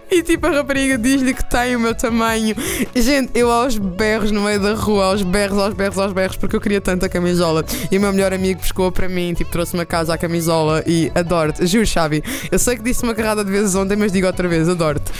E 0.10 0.24
tipo, 0.24 0.48
a 0.48 0.52
rapariga 0.52 0.98
diz-lhe 0.98 1.34
que 1.34 1.44
tem 1.50 1.76
o 1.76 1.80
meu 1.80 1.94
tamanho. 1.94 2.56
Gente, 2.96 3.32
eu 3.36 3.52
aos 3.52 3.78
berros 3.78 4.32
no 4.32 4.42
meio 4.42 4.60
da 4.60 4.74
rua, 4.74 5.06
aos 5.06 5.22
berros, 5.22 5.58
aos 5.58 5.74
berros, 5.74 5.98
aos 5.98 6.14
berros, 6.14 6.38
porque 6.38 6.56
eu 6.56 6.62
queria 6.62 6.80
tanto 6.80 7.06
a 7.06 7.10
camisola. 7.10 7.66
E 7.92 7.98
o 7.98 8.02
meu 8.02 8.12
melhor 8.14 8.34
amigo 8.34 8.62
pescou 8.62 8.92
para 8.92 9.10
mim, 9.10 9.34
tipo, 9.34 9.52
trouxe-me 9.52 9.82
a 9.82 9.86
casa 9.86 10.14
a 10.14 10.18
camisola 10.18 10.84
e 10.88 11.12
adoro-te. 11.14 11.66
Juro, 11.68 11.86
Xavi. 11.86 12.24
Eu 12.52 12.58
sei 12.58 12.78
que 12.78 12.84
disse 12.84 13.04
uma 13.04 13.14
carrada 13.14 13.44
de 13.44 13.52
vezes 13.52 13.76
ontem, 13.76 13.96
mas 13.96 14.12
digo 14.12 14.28
outra 14.28 14.48
vez, 14.48 14.70
adoro-te. 14.70 15.12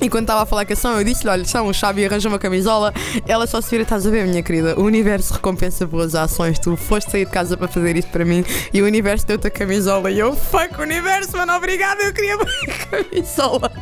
E 0.00 0.08
quando 0.08 0.24
estava 0.24 0.42
a 0.42 0.46
falar 0.46 0.64
com 0.64 0.72
a 0.72 0.76
São, 0.76 0.98
eu 0.98 1.04
disse-lhe: 1.04 1.30
Olha, 1.30 1.44
São, 1.44 1.66
o 1.66 1.74
Xavi 1.74 2.04
arranjou 2.04 2.30
uma 2.30 2.38
camisola. 2.38 2.92
Ela 3.26 3.46
só 3.46 3.60
se 3.60 3.70
vira, 3.70 3.82
estás 3.82 4.06
a 4.06 4.10
ver, 4.10 4.26
minha 4.26 4.42
querida? 4.42 4.78
O 4.78 4.82
universo 4.84 5.34
recompensa 5.34 5.86
boas 5.86 6.14
ações. 6.14 6.58
Tu 6.58 6.76
foste 6.76 7.10
sair 7.10 7.24
de 7.24 7.30
casa 7.30 7.56
para 7.56 7.68
fazer 7.68 7.96
isto 7.96 8.10
para 8.10 8.24
mim 8.24 8.44
e 8.72 8.82
o 8.82 8.84
universo 8.84 9.26
deu-te 9.26 9.46
a 9.46 9.50
camisola. 9.50 10.10
E 10.10 10.18
eu, 10.18 10.34
fuck, 10.34 10.80
universo, 10.80 11.36
mano, 11.36 11.54
obrigada, 11.54 12.02
eu 12.02 12.12
queria 12.12 12.34
a 12.36 12.86
camisola. 12.86 13.72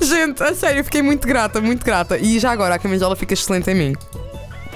Gente, 0.00 0.42
a 0.42 0.54
sério, 0.54 0.84
fiquei 0.84 1.02
muito 1.02 1.26
grata, 1.26 1.60
muito 1.60 1.84
grata. 1.84 2.16
E 2.16 2.38
já 2.38 2.50
agora 2.50 2.74
a 2.74 2.78
camisola 2.78 3.14
fica 3.16 3.34
excelente 3.34 3.70
em 3.70 3.74
mim. 3.74 3.96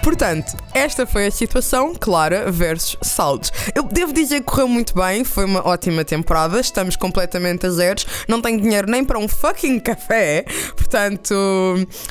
Portanto, 0.06 0.56
esta 0.72 1.04
foi 1.04 1.26
a 1.26 1.30
situação 1.32 1.92
Clara 1.92 2.48
versus 2.52 2.96
Saldos. 3.02 3.50
Eu 3.75 3.82
devo 3.82 4.12
dizer 4.12 4.38
que 4.38 4.44
correu 4.44 4.68
muito 4.68 4.94
bem, 4.94 5.25
foi 5.25 5.44
uma 5.44 5.66
ótima 5.66 6.04
temporada, 6.04 6.60
estamos 6.60 6.94
completamente 6.94 7.66
a 7.66 7.70
zeros, 7.70 8.06
não 8.28 8.40
tenho 8.40 8.60
dinheiro 8.60 8.88
nem 8.88 9.04
para 9.04 9.18
um 9.18 9.26
fucking 9.26 9.80
café, 9.80 10.44
portanto, 10.76 11.34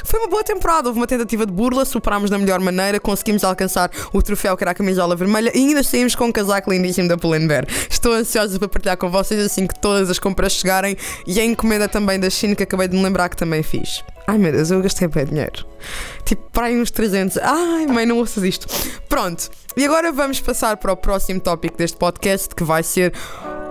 foi 0.03 0.19
uma 0.19 0.27
boa 0.27 0.43
temporada. 0.43 0.89
Houve 0.89 0.99
uma 0.99 1.07
tentativa 1.07 1.45
de 1.45 1.53
burla, 1.53 1.85
superámos 1.85 2.29
da 2.29 2.37
melhor 2.37 2.59
maneira, 2.59 2.99
conseguimos 2.99 3.45
alcançar 3.45 3.89
o 4.11 4.21
troféu 4.21 4.57
que 4.57 4.65
era 4.65 4.71
a 4.71 4.75
camisola 4.75 5.15
vermelha 5.15 5.53
e 5.55 5.59
ainda 5.59 5.81
saímos 5.81 6.15
com 6.15 6.25
um 6.25 6.33
casaco 6.33 6.69
lindíssimo 6.73 7.07
da 7.07 7.15
Pull&Bear. 7.15 7.65
Estou 7.89 8.11
ansiosa 8.11 8.59
para 8.59 8.67
partilhar 8.67 8.97
com 8.97 9.09
vocês 9.09 9.39
assim 9.39 9.65
que 9.65 9.79
todas 9.79 10.09
as 10.09 10.19
compras 10.19 10.51
chegarem 10.51 10.97
e 11.25 11.39
a 11.39 11.45
encomenda 11.45 11.87
também 11.87 12.19
da 12.19 12.29
China 12.29 12.55
que 12.55 12.63
acabei 12.63 12.89
de 12.89 12.97
me 12.97 13.03
lembrar 13.03 13.29
que 13.29 13.37
também 13.37 13.63
fiz. 13.63 14.03
Ai 14.27 14.37
meu 14.37 14.51
Deus, 14.51 14.71
eu 14.71 14.81
gastei 14.81 15.07
bem 15.07 15.25
dinheiro. 15.25 15.65
Tipo, 16.23 16.49
para 16.51 16.67
aí 16.67 16.79
uns 16.79 16.89
300. 16.89 17.37
Ai, 17.37 17.85
mãe, 17.85 18.05
não 18.05 18.17
ouças 18.17 18.43
isto. 18.43 18.67
Pronto. 19.07 19.49
E 19.77 19.85
agora 19.85 20.11
vamos 20.11 20.39
passar 20.39 20.77
para 20.77 20.91
o 20.91 20.97
próximo 20.97 21.39
tópico 21.39 21.77
deste 21.77 21.97
podcast 21.97 22.55
que 22.55 22.63
vai 22.63 22.81
ser 22.81 23.13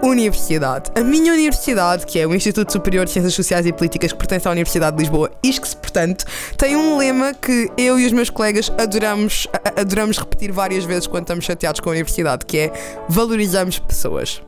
Universidade. 0.03 0.91
A 0.95 1.03
minha 1.03 1.33
universidade, 1.33 2.05
que 2.05 2.19
é 2.19 2.27
o 2.27 2.35
Instituto 2.35 2.71
Superior 2.71 3.07
de 3.07 3.13
Ciências 3.13 3.35
Sociais 3.35 3.65
e 3.65 3.73
Políticas, 3.73 4.13
que 4.13 4.19
pertence 4.19 4.47
à 4.47 4.51
Universidade 4.51 4.97
de 4.97 5.03
Lisboa, 5.03 5.31
ISCS, 5.43 5.75
portanto, 5.75 6.27
tem 6.59 6.77
um 6.77 6.99
lema 6.99 7.33
que 7.33 7.71
eu 7.79 7.99
e 7.99 8.05
os 8.05 8.13
meus 8.13 8.29
colegas 8.29 8.71
adoramos, 8.79 9.49
adoramos 9.75 10.19
repetir 10.19 10.53
várias 10.53 10.85
vezes 10.85 11.07
quando 11.07 11.23
estamos 11.23 11.47
chateados 11.47 11.81
com 11.81 11.89
a 11.89 11.93
universidade, 11.93 12.45
que 12.45 12.59
é 12.59 12.73
valorizamos 13.09 13.79
pessoas. 13.79 14.43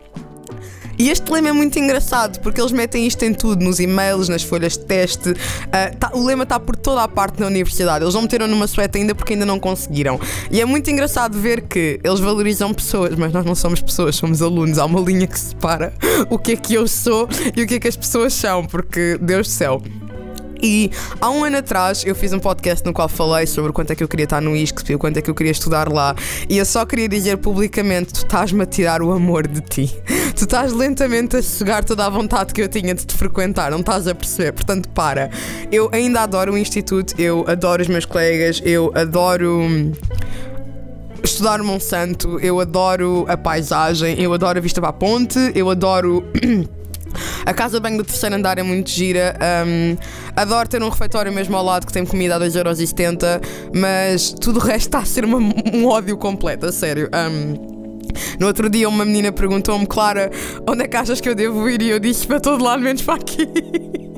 E 0.98 1.10
este 1.10 1.30
lema 1.30 1.48
é 1.48 1.52
muito 1.52 1.78
engraçado 1.78 2.40
porque 2.40 2.60
eles 2.60 2.72
metem 2.72 3.06
isto 3.06 3.22
em 3.24 3.34
tudo, 3.34 3.64
nos 3.64 3.80
e-mails, 3.80 4.28
nas 4.28 4.42
folhas 4.42 4.74
de 4.74 4.84
teste. 4.84 5.30
Uh, 5.30 5.96
tá, 5.98 6.10
o 6.14 6.24
lema 6.24 6.44
está 6.44 6.58
por 6.58 6.76
toda 6.76 7.02
a 7.02 7.08
parte 7.08 7.38
da 7.38 7.46
universidade. 7.46 8.04
Eles 8.04 8.14
não 8.14 8.22
meteram 8.22 8.46
numa 8.46 8.66
sueta 8.66 8.98
ainda 8.98 9.14
porque 9.14 9.34
ainda 9.34 9.46
não 9.46 9.58
conseguiram. 9.58 10.18
E 10.50 10.60
é 10.60 10.64
muito 10.64 10.90
engraçado 10.90 11.38
ver 11.38 11.62
que 11.62 12.00
eles 12.02 12.20
valorizam 12.20 12.72
pessoas, 12.72 13.14
mas 13.16 13.32
nós 13.32 13.44
não 13.44 13.54
somos 13.54 13.80
pessoas, 13.80 14.16
somos 14.16 14.40
alunos. 14.40 14.78
Há 14.78 14.84
uma 14.84 15.00
linha 15.00 15.26
que 15.26 15.38
separa 15.38 15.92
o 16.30 16.38
que 16.38 16.52
é 16.52 16.56
que 16.56 16.74
eu 16.74 16.88
sou 16.88 17.28
e 17.54 17.62
o 17.62 17.66
que 17.66 17.74
é 17.74 17.80
que 17.80 17.88
as 17.88 17.96
pessoas 17.96 18.32
são, 18.32 18.64
porque 18.64 19.18
Deus 19.20 19.46
do 19.46 19.52
céu. 19.52 19.82
E 20.62 20.90
há 21.20 21.30
um 21.30 21.44
ano 21.44 21.58
atrás 21.58 22.02
eu 22.04 22.14
fiz 22.14 22.32
um 22.32 22.38
podcast 22.38 22.84
no 22.84 22.92
qual 22.92 23.08
falei 23.08 23.46
sobre 23.46 23.72
quanto 23.72 23.92
é 23.92 23.94
que 23.94 24.02
eu 24.02 24.08
queria 24.08 24.24
estar 24.24 24.40
no 24.40 24.56
ISCSP 24.56 24.94
e 24.94 24.98
quanto 24.98 25.18
é 25.18 25.22
que 25.22 25.30
eu 25.30 25.34
queria 25.34 25.52
estudar 25.52 25.92
lá. 25.92 26.14
E 26.48 26.58
eu 26.58 26.64
só 26.64 26.84
queria 26.86 27.08
dizer 27.08 27.36
publicamente: 27.38 28.12
tu 28.12 28.18
estás-me 28.18 28.62
a 28.62 28.66
tirar 28.66 29.02
o 29.02 29.12
amor 29.12 29.46
de 29.46 29.60
ti. 29.60 29.94
Tu 30.36 30.44
estás 30.44 30.70
lentamente 30.70 31.34
a 31.34 31.42
sugar 31.42 31.82
toda 31.82 32.04
a 32.04 32.10
vontade 32.10 32.52
que 32.52 32.60
eu 32.60 32.68
tinha 32.68 32.94
de 32.94 33.06
te 33.06 33.14
frequentar, 33.14 33.70
não 33.70 33.80
estás 33.80 34.06
a 34.06 34.14
perceber? 34.14 34.52
Portanto, 34.52 34.86
para. 34.90 35.30
Eu 35.72 35.88
ainda 35.90 36.20
adoro 36.20 36.52
o 36.52 36.58
Instituto, 36.58 37.14
eu 37.18 37.42
adoro 37.48 37.80
os 37.80 37.88
meus 37.88 38.04
colegas, 38.04 38.60
eu 38.62 38.92
adoro 38.94 39.66
estudar 41.24 41.62
Monsanto, 41.62 42.38
eu 42.40 42.60
adoro 42.60 43.24
a 43.28 43.36
paisagem, 43.36 44.20
eu 44.20 44.34
adoro 44.34 44.58
a 44.58 44.60
vista 44.60 44.78
para 44.78 44.90
a 44.90 44.92
ponte, 44.92 45.38
eu 45.54 45.70
adoro. 45.70 46.22
A 47.46 47.54
casa 47.54 47.80
bem 47.80 47.96
do 47.96 48.04
terceiro 48.04 48.34
andar 48.34 48.58
é 48.58 48.62
muito 48.62 48.90
gira. 48.90 49.34
Um, 49.66 49.96
adoro 50.36 50.68
ter 50.68 50.82
um 50.82 50.88
refeitório 50.90 51.32
mesmo 51.32 51.56
ao 51.56 51.64
lado 51.64 51.86
que 51.86 51.92
tem 51.92 52.04
comida 52.04 52.36
a 52.36 52.40
2,70€, 52.40 53.40
mas 53.74 54.32
tudo 54.32 54.58
o 54.58 54.62
resto 54.62 54.88
está 54.88 54.98
a 54.98 55.04
ser 55.06 55.24
uma, 55.24 55.38
um 55.38 55.86
ódio 55.86 56.18
completo, 56.18 56.66
a 56.66 56.72
sério. 56.72 57.08
Um, 57.14 57.75
no 58.38 58.46
outro 58.46 58.68
dia 58.68 58.88
uma 58.88 59.04
menina 59.04 59.32
perguntou-me, 59.32 59.86
Clara, 59.86 60.30
onde 60.68 60.84
é 60.84 60.88
que 60.88 60.96
achas 60.96 61.20
que 61.20 61.28
eu 61.28 61.34
devo 61.34 61.68
ir? 61.68 61.82
E 61.82 61.90
eu 61.90 61.98
disse 61.98 62.26
para 62.26 62.40
todo 62.40 62.62
lado 62.62 62.82
menos 62.82 63.02
para 63.02 63.14
aqui. 63.14 63.46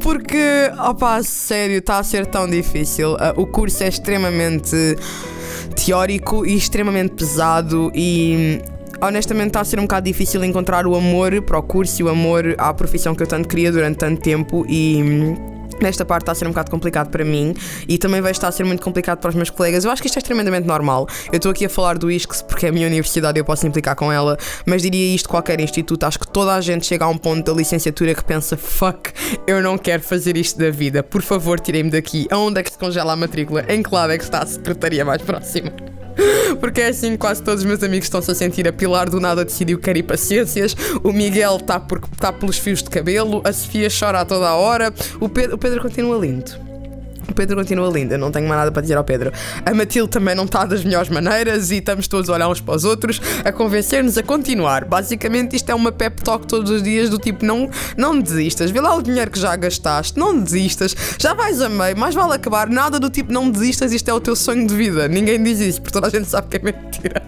Porque, 0.00 0.70
opá, 0.88 1.22
sério, 1.22 1.78
está 1.78 1.98
a 1.98 2.02
ser 2.02 2.26
tão 2.26 2.48
difícil. 2.48 3.14
Uh, 3.14 3.40
o 3.40 3.46
curso 3.46 3.82
é 3.82 3.88
extremamente 3.88 4.96
teórico 5.74 6.46
e 6.46 6.56
extremamente 6.56 7.14
pesado 7.14 7.90
e 7.94 8.60
honestamente 9.00 9.48
está 9.48 9.60
a 9.60 9.64
ser 9.64 9.78
um 9.78 9.82
bocado 9.82 10.06
difícil 10.06 10.42
encontrar 10.44 10.86
o 10.86 10.94
amor 10.94 11.42
para 11.42 11.58
o 11.58 11.62
curso 11.62 12.00
e 12.00 12.04
o 12.04 12.08
amor 12.08 12.54
à 12.58 12.72
profissão 12.72 13.14
que 13.14 13.22
eu 13.22 13.26
tanto 13.26 13.48
queria 13.48 13.70
durante 13.72 13.98
tanto 13.98 14.20
tempo 14.20 14.64
e. 14.68 15.55
Nesta 15.80 16.04
parte 16.04 16.22
está 16.22 16.32
a 16.32 16.34
ser 16.34 16.46
um 16.46 16.50
bocado 16.50 16.70
complicado 16.70 17.10
para 17.10 17.24
mim 17.24 17.54
e 17.88 17.98
também 17.98 18.20
vai 18.20 18.32
estar 18.32 18.48
a 18.48 18.52
ser 18.52 18.64
muito 18.64 18.82
complicado 18.82 19.18
para 19.18 19.28
os 19.28 19.34
meus 19.34 19.50
colegas. 19.50 19.84
Eu 19.84 19.90
acho 19.90 20.02
que 20.02 20.08
isto 20.08 20.16
é 20.16 20.20
extremamente 20.20 20.66
normal. 20.66 21.06
Eu 21.32 21.36
estou 21.36 21.50
aqui 21.50 21.66
a 21.66 21.68
falar 21.68 21.98
do 21.98 22.10
ISCS 22.10 22.42
porque 22.42 22.66
é 22.66 22.68
a 22.68 22.72
minha 22.72 22.86
universidade 22.86 23.38
e 23.38 23.40
eu 23.40 23.44
posso 23.44 23.66
implicar 23.66 23.94
com 23.94 24.12
ela, 24.12 24.36
mas 24.64 24.82
diria 24.82 25.14
isto 25.14 25.28
qualquer 25.28 25.60
instituto. 25.60 26.04
Acho 26.04 26.18
que 26.18 26.28
toda 26.28 26.54
a 26.54 26.60
gente 26.60 26.86
chega 26.86 27.04
a 27.04 27.08
um 27.08 27.18
ponto 27.18 27.44
da 27.44 27.56
licenciatura 27.56 28.14
que 28.14 28.24
pensa: 28.24 28.56
fuck, 28.56 29.12
eu 29.46 29.62
não 29.62 29.78
quero 29.78 30.02
fazer 30.02 30.36
isto 30.36 30.58
da 30.58 30.70
vida. 30.70 31.02
Por 31.02 31.22
favor, 31.22 31.60
tirem-me 31.60 31.90
daqui. 31.90 32.26
Aonde 32.30 32.60
é 32.60 32.62
que 32.62 32.70
se 32.70 32.78
congela 32.78 33.12
a 33.12 33.16
matrícula? 33.16 33.64
Em 33.68 33.82
que 33.82 33.94
lado 33.94 34.12
é 34.12 34.18
que 34.18 34.24
está 34.24 34.40
a 34.40 34.46
secretaria 34.46 35.04
mais 35.04 35.22
próxima? 35.22 35.95
Porque 36.60 36.80
é 36.80 36.88
assim, 36.88 37.16
quase 37.16 37.42
todos 37.42 37.60
os 37.60 37.66
meus 37.66 37.82
amigos 37.82 38.06
estão-se 38.06 38.30
a 38.30 38.34
sentir 38.34 38.66
a 38.66 38.72
Pilar 38.72 39.08
do 39.08 39.20
nada 39.20 39.44
decidiu 39.44 39.78
que 39.78 39.84
quer 39.84 39.96
ir 39.96 40.02
para 40.02 40.16
ciências, 40.16 40.76
o 41.02 41.12
Miguel 41.12 41.56
está 41.56 41.80
tá 42.18 42.32
pelos 42.32 42.58
fios 42.58 42.82
de 42.82 42.90
cabelo, 42.90 43.40
a 43.44 43.52
Sofia 43.52 43.88
chora 43.88 44.20
a 44.20 44.24
toda 44.24 44.48
a 44.48 44.54
hora, 44.54 44.92
o 45.20 45.28
Pedro, 45.28 45.56
o 45.56 45.58
Pedro 45.58 45.80
continua 45.80 46.18
lindo. 46.18 46.65
Pedro 47.36 47.56
continua 47.56 47.88
lindo, 47.88 48.16
não 48.18 48.32
tenho 48.32 48.48
mais 48.48 48.58
nada 48.58 48.72
para 48.72 48.82
dizer 48.82 48.96
ao 48.96 49.04
Pedro. 49.04 49.30
A 49.64 49.74
Matilde 49.74 50.10
também 50.10 50.34
não 50.34 50.44
está 50.44 50.64
das 50.64 50.82
melhores 50.82 51.08
maneiras 51.08 51.70
e 51.70 51.76
estamos 51.76 52.08
todos 52.08 52.28
a 52.30 52.34
olhar 52.34 52.48
uns 52.48 52.60
para 52.60 52.74
os 52.74 52.84
outros, 52.84 53.20
a 53.44 53.52
convencer-nos 53.52 54.16
a 54.16 54.22
continuar. 54.22 54.86
Basicamente, 54.86 55.54
isto 55.54 55.70
é 55.70 55.74
uma 55.74 55.92
pep 55.92 56.22
talk 56.22 56.46
todos 56.46 56.70
os 56.70 56.82
dias 56.82 57.10
do 57.10 57.18
tipo: 57.18 57.44
não, 57.44 57.70
não 57.96 58.18
desistas, 58.18 58.70
vê 58.70 58.80
lá 58.80 58.94
o 58.94 59.02
dinheiro 59.02 59.30
que 59.30 59.38
já 59.38 59.54
gastaste, 59.54 60.18
não 60.18 60.40
desistas, 60.40 60.96
já 61.18 61.34
vais 61.34 61.60
a 61.60 61.68
meio, 61.68 61.96
mais 61.96 62.14
vale 62.14 62.34
acabar. 62.34 62.68
Nada 62.68 62.98
do 62.98 63.10
tipo: 63.10 63.30
não 63.30 63.50
desistas, 63.50 63.92
isto 63.92 64.08
é 64.08 64.14
o 64.14 64.20
teu 64.20 64.34
sonho 64.34 64.66
de 64.66 64.74
vida. 64.74 65.06
Ninguém 65.06 65.42
diz 65.42 65.60
isso, 65.60 65.82
porque 65.82 65.92
toda 65.92 66.06
a 66.06 66.10
gente 66.10 66.26
sabe 66.26 66.48
que 66.48 66.56
é 66.56 66.60
mentira. 66.60 67.22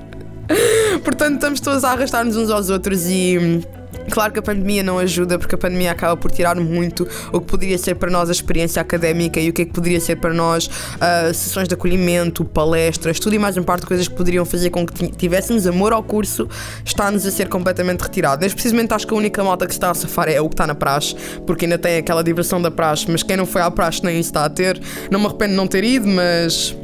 Portanto, 1.04 1.34
estamos 1.34 1.60
todos 1.60 1.84
a 1.84 1.92
arrastar-nos 1.92 2.36
uns 2.36 2.50
aos 2.50 2.70
outros 2.70 3.06
e 3.06 3.60
Claro 4.10 4.32
que 4.32 4.38
a 4.38 4.42
pandemia 4.42 4.82
não 4.82 4.98
ajuda, 4.98 5.38
porque 5.38 5.54
a 5.54 5.58
pandemia 5.58 5.92
acaba 5.92 6.16
por 6.16 6.30
tirar 6.30 6.56
muito 6.56 7.06
o 7.32 7.40
que 7.40 7.46
poderia 7.46 7.78
ser 7.78 7.94
para 7.94 8.10
nós 8.10 8.28
a 8.28 8.32
experiência 8.32 8.80
académica 8.80 9.40
e 9.40 9.50
o 9.50 9.52
que 9.52 9.62
é 9.62 9.64
que 9.64 9.72
poderia 9.72 10.00
ser 10.00 10.16
para 10.16 10.32
nós 10.32 10.66
uh, 10.66 11.32
sessões 11.32 11.68
de 11.68 11.74
acolhimento, 11.74 12.44
palestras, 12.44 13.18
tudo 13.18 13.34
e 13.34 13.38
mais 13.38 13.56
um 13.56 13.62
par 13.62 13.78
de 13.78 13.86
coisas 13.86 14.08
que 14.08 14.14
poderiam 14.14 14.44
fazer 14.44 14.70
com 14.70 14.86
que 14.86 15.10
tivéssemos 15.12 15.66
amor 15.66 15.92
ao 15.92 16.02
curso, 16.02 16.48
está-nos 16.84 17.26
a 17.26 17.30
ser 17.30 17.48
completamente 17.48 18.00
retirado. 18.00 18.42
Neste 18.42 18.54
precisamente 18.54 18.92
acho 18.94 19.06
que 19.06 19.14
a 19.14 19.16
única 19.16 19.42
malta 19.42 19.66
que 19.66 19.72
está 19.72 19.90
a 19.90 19.94
safar 19.94 20.28
é 20.28 20.40
o 20.40 20.48
que 20.48 20.54
está 20.54 20.66
na 20.66 20.74
praxe, 20.74 21.14
porque 21.46 21.64
ainda 21.64 21.78
tem 21.78 21.98
aquela 21.98 22.22
diversão 22.22 22.60
da 22.60 22.70
praxe, 22.70 23.06
mas 23.10 23.22
quem 23.22 23.36
não 23.36 23.46
foi 23.46 23.62
à 23.62 23.70
praxe 23.70 24.04
nem 24.04 24.18
está 24.18 24.44
a 24.44 24.50
ter. 24.50 24.80
Não 25.10 25.20
me 25.20 25.26
arrependo 25.26 25.50
de 25.50 25.56
não 25.56 25.66
ter 25.66 25.84
ido, 25.84 26.06
mas 26.06 26.76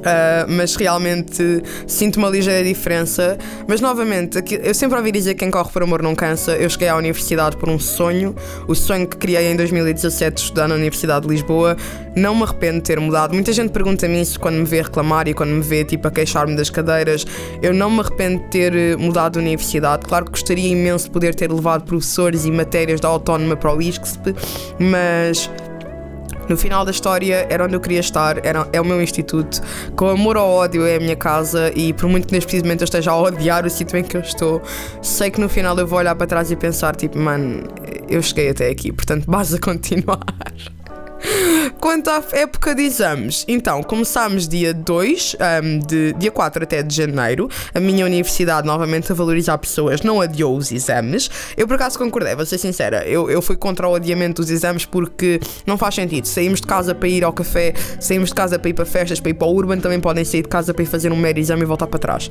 Uh, 0.00 0.48
mas 0.48 0.74
realmente 0.76 1.62
sinto 1.86 2.16
uma 2.16 2.28
ligeira 2.28 2.66
diferença. 2.66 3.36
Mas 3.68 3.80
novamente, 3.80 4.38
eu 4.62 4.74
sempre 4.74 4.96
ouvi 4.96 5.12
dizer 5.12 5.34
que 5.34 5.40
quem 5.40 5.50
corre 5.50 5.70
por 5.70 5.82
amor 5.82 6.02
não 6.02 6.14
cansa. 6.14 6.52
Eu 6.52 6.70
cheguei 6.70 6.88
à 6.88 6.96
universidade 6.96 7.56
por 7.56 7.68
um 7.68 7.78
sonho, 7.78 8.34
o 8.66 8.74
sonho 8.74 9.06
que 9.06 9.16
criei 9.16 9.50
em 9.50 9.56
2017, 9.56 10.42
estudar 10.42 10.68
na 10.68 10.74
Universidade 10.74 11.26
de 11.26 11.32
Lisboa. 11.32 11.76
Não 12.16 12.34
me 12.34 12.42
arrependo 12.42 12.76
de 12.78 12.82
ter 12.82 12.98
mudado. 12.98 13.34
Muita 13.34 13.52
gente 13.52 13.70
pergunta-me 13.70 14.20
isso 14.20 14.40
quando 14.40 14.56
me 14.56 14.64
vê 14.64 14.82
reclamar 14.82 15.28
e 15.28 15.34
quando 15.34 15.50
me 15.50 15.62
vê 15.62 15.84
tipo 15.84 16.08
a 16.08 16.10
queixar-me 16.10 16.56
das 16.56 16.70
cadeiras. 16.70 17.24
Eu 17.62 17.72
não 17.72 17.90
me 17.90 18.00
arrependo 18.00 18.38
de 18.42 18.48
ter 18.48 18.74
eh, 18.74 18.96
mudado 18.96 19.34
de 19.34 19.38
universidade. 19.38 20.06
Claro 20.06 20.24
que 20.24 20.32
gostaria 20.32 20.68
imenso 20.68 21.04
de 21.04 21.10
poder 21.10 21.34
ter 21.34 21.52
levado 21.52 21.84
professores 21.84 22.44
e 22.44 22.50
matérias 22.50 23.00
da 23.00 23.08
autónoma 23.08 23.56
para 23.56 23.74
o 23.74 23.80
ISCSP, 23.80 24.34
mas 24.78 25.50
no 26.50 26.56
final 26.56 26.84
da 26.84 26.90
história 26.90 27.46
era 27.48 27.64
onde 27.64 27.76
eu 27.76 27.80
queria 27.80 28.00
estar, 28.00 28.44
era, 28.44 28.68
é 28.72 28.80
o 28.80 28.84
meu 28.84 29.00
instituto. 29.00 29.62
Com 29.94 30.08
amor 30.08 30.36
ao 30.36 30.50
ódio 30.50 30.84
é 30.84 30.96
a 30.96 30.98
minha 31.00 31.14
casa 31.14 31.72
e 31.76 31.92
por 31.92 32.08
muito 32.08 32.26
que 32.26 32.34
neste 32.34 32.60
momento 32.60 32.80
eu 32.80 32.86
esteja 32.86 33.12
a 33.12 33.16
odiar 33.16 33.64
o 33.64 33.70
sítio 33.70 33.96
em 33.96 34.02
que 34.02 34.16
eu 34.16 34.20
estou, 34.20 34.60
sei 35.00 35.30
que 35.30 35.40
no 35.40 35.48
final 35.48 35.78
eu 35.78 35.86
vou 35.86 36.00
olhar 36.00 36.16
para 36.16 36.26
trás 36.26 36.50
e 36.50 36.56
pensar 36.56 36.96
tipo, 36.96 37.16
mano, 37.16 37.68
eu 38.08 38.20
cheguei 38.20 38.50
até 38.50 38.68
aqui, 38.68 38.90
portanto, 38.90 39.30
basta 39.30 39.58
continuar. 39.62 40.18
Quanto 41.80 42.10
à 42.10 42.22
época 42.32 42.74
de 42.74 42.82
exames, 42.82 43.42
então 43.48 43.82
começámos 43.82 44.46
dia 44.46 44.74
2, 44.74 45.36
um, 45.64 45.78
de 45.78 46.12
dia 46.12 46.30
4 46.30 46.64
até 46.64 46.82
de 46.82 46.94
janeiro. 46.94 47.48
A 47.74 47.80
minha 47.80 48.04
universidade, 48.04 48.66
novamente, 48.66 49.10
a 49.10 49.14
valorizar 49.14 49.56
pessoas, 49.56 50.02
não 50.02 50.20
adiou 50.20 50.54
os 50.54 50.70
exames. 50.70 51.30
Eu 51.56 51.66
por 51.66 51.76
acaso 51.76 51.98
concordei, 51.98 52.36
vou 52.36 52.44
ser 52.44 52.58
sincera, 52.58 53.08
eu, 53.08 53.30
eu 53.30 53.40
fui 53.40 53.56
contra 53.56 53.88
o 53.88 53.94
adiamento 53.94 54.42
dos 54.42 54.50
exames 54.50 54.84
porque 54.84 55.40
não 55.66 55.78
faz 55.78 55.94
sentido. 55.94 56.26
Saímos 56.26 56.60
de 56.60 56.66
casa 56.66 56.94
para 56.94 57.08
ir 57.08 57.24
ao 57.24 57.32
café, 57.32 57.72
saímos 57.98 58.28
de 58.28 58.34
casa 58.34 58.58
para 58.58 58.68
ir 58.68 58.74
para 58.74 58.84
festas, 58.84 59.18
para 59.18 59.30
ir 59.30 59.34
para 59.34 59.48
o 59.48 59.54
Urban, 59.54 59.78
também 59.78 60.00
podem 60.00 60.22
sair 60.22 60.42
de 60.42 60.48
casa 60.48 60.74
para 60.74 60.82
ir 60.82 60.86
fazer 60.86 61.10
um 61.10 61.16
mero 61.16 61.38
exame 61.38 61.62
e 61.62 61.64
voltar 61.64 61.86
para 61.86 61.98
trás. 61.98 62.30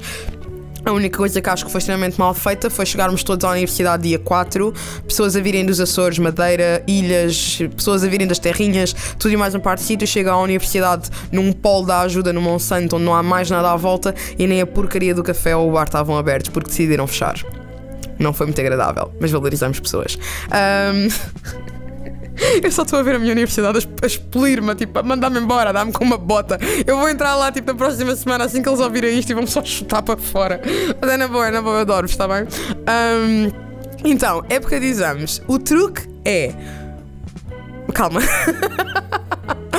A 0.85 0.91
única 0.91 1.17
coisa 1.17 1.41
que 1.41 1.49
acho 1.49 1.65
que 1.65 1.71
foi 1.71 1.79
extremamente 1.79 2.17
mal 2.17 2.33
feita 2.33 2.69
foi 2.69 2.85
chegarmos 2.85 3.23
todos 3.23 3.43
à 3.43 3.51
universidade 3.51 4.03
dia 4.03 4.17
4, 4.17 4.73
pessoas 5.07 5.35
a 5.35 5.39
virem 5.39 5.65
dos 5.65 5.79
Açores, 5.79 6.17
Madeira, 6.19 6.81
ilhas, 6.87 7.59
pessoas 7.75 8.03
a 8.03 8.07
virem 8.07 8.25
das 8.25 8.39
terrinhas, 8.39 8.93
tudo 9.17 9.33
e 9.33 9.37
mais 9.37 9.53
uma 9.53 9.59
parte 9.59 9.79
de 9.79 9.85
sítio. 9.85 10.07
Chega 10.07 10.31
à 10.31 10.39
universidade 10.39 11.09
num 11.31 11.51
polo 11.51 11.85
da 11.85 12.01
ajuda 12.01 12.31
no 12.31 12.41
Monsanto, 12.41 12.95
onde 12.95 13.05
não 13.05 13.13
há 13.13 13.21
mais 13.21 13.49
nada 13.49 13.71
à 13.71 13.75
volta 13.75 14.15
e 14.37 14.47
nem 14.47 14.61
a 14.61 14.67
porcaria 14.67 15.13
do 15.13 15.23
café 15.23 15.55
ou 15.55 15.69
o 15.69 15.73
bar 15.73 15.83
estavam 15.83 16.17
abertos 16.17 16.49
porque 16.49 16.69
decidiram 16.69 17.05
fechar. 17.05 17.35
Não 18.17 18.33
foi 18.33 18.47
muito 18.47 18.59
agradável, 18.59 19.13
mas 19.19 19.31
valorizamos 19.31 19.79
pessoas. 19.79 20.17
Um... 20.51 21.68
Eu 22.63 22.71
só 22.71 22.83
estou 22.83 22.99
a 22.99 23.03
ver 23.03 23.15
a 23.15 23.19
minha 23.19 23.31
universidade 23.31 23.87
a 24.01 24.05
expelir-me, 24.05 24.75
tipo, 24.75 24.97
a 24.99 25.03
mandar-me 25.03 25.39
embora, 25.39 25.69
a 25.69 25.73
dar-me 25.73 25.91
com 25.91 26.03
uma 26.03 26.17
bota. 26.17 26.59
Eu 26.85 26.97
vou 26.97 27.09
entrar 27.09 27.35
lá, 27.35 27.51
tipo, 27.51 27.67
na 27.67 27.77
próxima 27.77 28.15
semana, 28.15 28.45
assim 28.45 28.61
que 28.61 28.69
eles 28.69 28.79
ouvirem 28.79 29.17
isto 29.17 29.31
e 29.31 29.35
vão 29.35 29.45
só 29.45 29.63
chutar 29.63 30.01
para 30.01 30.17
fora. 30.17 30.61
Mas 30.99 31.11
é 31.11 31.17
na 31.17 31.27
boa, 31.27 31.47
é 31.47 31.51
na 31.51 31.61
boa, 31.61 31.75
eu 31.75 31.81
adoro-vos, 31.81 32.11
está 32.11 32.27
bem? 32.27 32.47
Um, 32.87 33.51
então, 34.03 34.43
época 34.49 34.79
de 34.79 34.85
exames. 34.85 35.41
O 35.47 35.59
truque 35.59 36.07
é. 36.23 36.53
Calma. 37.93 38.21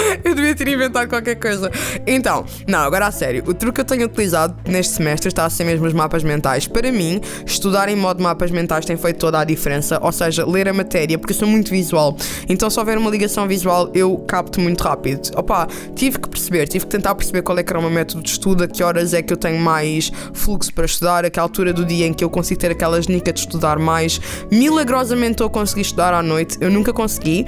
eu 0.24 0.34
devia 0.34 0.54
ter 0.54 0.68
inventado 0.68 1.08
qualquer 1.08 1.36
coisa. 1.36 1.70
Então, 2.06 2.44
não, 2.66 2.80
agora 2.80 3.06
a 3.06 3.10
sério, 3.10 3.42
o 3.46 3.54
truque 3.54 3.76
que 3.76 3.80
eu 3.80 3.84
tenho 3.84 4.06
utilizado 4.06 4.56
neste 4.68 4.94
semestre 4.94 5.28
está 5.28 5.44
a 5.44 5.50
ser 5.50 5.64
mesmo 5.64 5.86
os 5.86 5.92
mapas 5.92 6.22
mentais. 6.22 6.66
Para 6.66 6.90
mim, 6.90 7.20
estudar 7.46 7.88
em 7.88 7.96
modo 7.96 8.22
mapas 8.22 8.50
mentais 8.50 8.84
tem 8.84 8.96
feito 8.96 9.18
toda 9.18 9.40
a 9.40 9.44
diferença, 9.44 9.98
ou 10.02 10.12
seja, 10.12 10.46
ler 10.46 10.68
a 10.68 10.72
matéria, 10.72 11.18
porque 11.18 11.32
eu 11.32 11.38
sou 11.38 11.48
muito 11.48 11.70
visual. 11.70 12.16
Então, 12.48 12.68
se 12.68 12.78
houver 12.78 12.98
uma 12.98 13.10
ligação 13.10 13.46
visual, 13.46 13.90
eu 13.94 14.16
capto 14.26 14.60
muito 14.60 14.82
rápido. 14.82 15.30
Opa, 15.36 15.66
tive 15.94 16.18
que 16.18 16.28
perceber, 16.28 16.66
tive 16.66 16.84
que 16.84 16.90
tentar 16.90 17.14
perceber 17.14 17.42
qual 17.42 17.58
é 17.58 17.62
que 17.62 17.72
era 17.72 17.78
o 17.78 17.82
meu 17.82 17.90
método 17.90 18.22
de 18.22 18.30
estudo, 18.30 18.64
a 18.64 18.68
que 18.68 18.82
horas 18.82 19.14
é 19.14 19.22
que 19.22 19.32
eu 19.32 19.36
tenho 19.36 19.60
mais 19.60 20.10
fluxo 20.32 20.72
para 20.72 20.84
estudar, 20.84 21.24
a 21.24 21.30
que 21.30 21.38
altura 21.38 21.72
do 21.72 21.84
dia 21.84 22.06
em 22.06 22.12
que 22.12 22.24
eu 22.24 22.30
consigo 22.30 22.60
ter 22.60 22.70
aquela 22.70 23.00
genica 23.00 23.32
de 23.32 23.40
estudar 23.40 23.78
mais. 23.78 24.20
Milagrosamente 24.50 25.40
eu 25.40 25.50
consegui 25.50 25.82
estudar 25.82 26.12
à 26.14 26.22
noite, 26.22 26.56
eu 26.60 26.70
nunca 26.70 26.92
consegui 26.92 27.46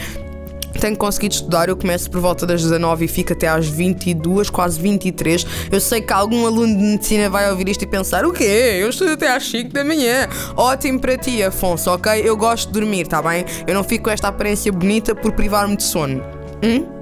tenho 0.80 0.96
conseguido 0.96 1.34
estudar, 1.34 1.68
eu 1.68 1.76
começo 1.76 2.10
por 2.10 2.20
volta 2.20 2.46
das 2.46 2.62
19 2.62 3.04
e 3.04 3.08
fico 3.08 3.32
até 3.32 3.48
às 3.48 3.66
22, 3.66 4.50
quase 4.50 4.80
23. 4.80 5.46
Eu 5.70 5.80
sei 5.80 6.00
que 6.00 6.12
algum 6.12 6.46
aluno 6.46 6.76
de 6.76 6.82
medicina 6.82 7.28
vai 7.28 7.50
ouvir 7.50 7.68
isto 7.68 7.82
e 7.82 7.86
pensar: 7.86 8.24
o 8.24 8.32
quê? 8.32 8.78
Eu 8.80 8.90
estudo 8.90 9.12
até 9.12 9.34
às 9.34 9.48
5 9.48 9.72
da 9.72 9.84
manhã. 9.84 10.28
Ótimo 10.56 11.00
para 11.00 11.16
ti, 11.16 11.42
Afonso, 11.42 11.90
ok? 11.90 12.22
Eu 12.24 12.36
gosto 12.36 12.68
de 12.68 12.80
dormir, 12.80 13.06
tá 13.06 13.20
bem? 13.22 13.44
Eu 13.66 13.74
não 13.74 13.84
fico 13.84 14.04
com 14.04 14.10
esta 14.10 14.28
aparência 14.28 14.72
bonita 14.72 15.14
por 15.14 15.32
privar-me 15.32 15.76
de 15.76 15.82
sono. 15.82 16.22
Hum? 16.62 17.01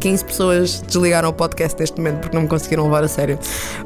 15 0.00 0.24
pessoas 0.24 0.80
desligaram 0.80 1.28
o 1.28 1.32
podcast 1.32 1.78
neste 1.78 1.98
momento 1.98 2.20
porque 2.20 2.34
não 2.34 2.42
me 2.42 2.48
conseguiram 2.48 2.84
levar 2.84 3.04
a 3.04 3.08
sério. 3.08 3.38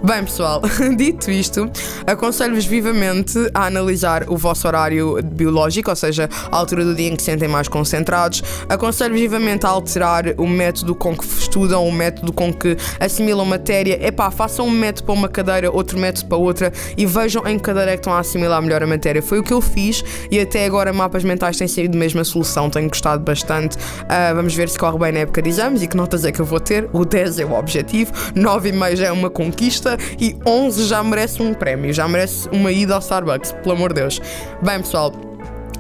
Bem, 0.02 0.25
pessoal, 0.25 0.62
dito 0.96 1.30
isto, 1.30 1.70
aconselho-vos 2.06 2.64
vivamente 2.64 3.38
a 3.54 3.66
analisar 3.66 4.28
o 4.28 4.37
vosso 4.37 4.66
horário 4.66 5.18
biológico, 5.22 5.90
ou 5.90 5.96
seja, 5.96 6.28
a 6.50 6.56
altura 6.56 6.84
do 6.84 6.94
dia 6.94 7.08
em 7.08 7.16
que 7.16 7.22
se 7.22 7.30
sentem 7.30 7.49
mais 7.49 7.68
concentrados. 7.68 8.42
Aconselho-vos 8.68 9.20
vivamente 9.20 9.66
a 9.66 9.70
alterar 9.70 10.34
o 10.37 10.46
método 10.46 10.94
com 10.94 11.16
que 11.16 11.25
estudam, 11.25 11.87
o 11.87 11.92
método 11.92 12.32
com 12.32 12.52
que 12.52 12.76
assimilam 13.00 13.44
matéria. 13.44 14.06
Epá, 14.06 14.30
façam 14.30 14.66
um 14.66 14.70
método 14.70 15.04
para 15.04 15.14
uma 15.14 15.28
cadeira, 15.28 15.70
outro 15.70 15.99
método 15.99 16.26
para 16.26 16.38
outra 16.38 16.72
e 16.96 17.06
vejam 17.06 17.46
em 17.46 17.58
que 17.58 17.64
cadeira 17.64 17.92
é 17.92 17.94
que 17.94 18.00
estão 18.00 18.12
a 18.12 18.18
assimilar 18.18 18.61
melhor 18.62 18.82
a 18.82 18.87
matéria. 18.87 19.22
Foi 19.22 19.38
o 19.38 19.42
que 19.42 19.52
eu 19.52 19.61
fiz 19.61 20.04
e 20.30 20.38
até 20.38 20.64
agora 20.64 20.92
mapas 20.92 21.25
mentais 21.25 21.56
têm 21.56 21.68
sido 21.68 21.96
mesmo 21.96 22.20
a 22.20 22.25
solução, 22.25 22.68
tenho 22.68 22.88
gostado 22.88 23.22
bastante. 23.25 23.76
Uh, 23.76 24.34
vamos 24.34 24.54
ver 24.54 24.68
se 24.68 24.78
corre 24.78 24.99
bem 24.99 25.12
na 25.12 25.20
época 25.20 25.42
de 25.42 25.49
exames 25.49 25.81
e 25.82 25.88
que 25.88 25.96
notas 25.96 26.24
é 26.24 26.32
que 26.32 26.40
eu 26.40 26.44
vou 26.44 26.60
ter. 26.60 26.88
O 26.92 27.04
10 27.04 27.40
é 27.40 27.44
o 27.44 27.52
objetivo, 27.52 28.12
9,5 28.34 28.96
já 28.96 29.06
é 29.06 29.12
uma 29.12 29.30
conquista 29.30 29.96
e 30.20 30.36
11 30.46 30.84
já 30.84 31.02
merece 31.02 31.42
um 31.42 31.52
prémio, 31.52 31.92
já 31.92 32.08
merece 32.08 32.48
uma 32.50 32.70
ida 32.72 32.94
ao 32.94 33.00
Starbucks, 33.00 33.52
pelo 33.52 33.74
amor 33.74 33.92
de 33.92 34.00
Deus. 34.00 34.20
Bem, 34.62 34.78
pessoal. 34.78 35.12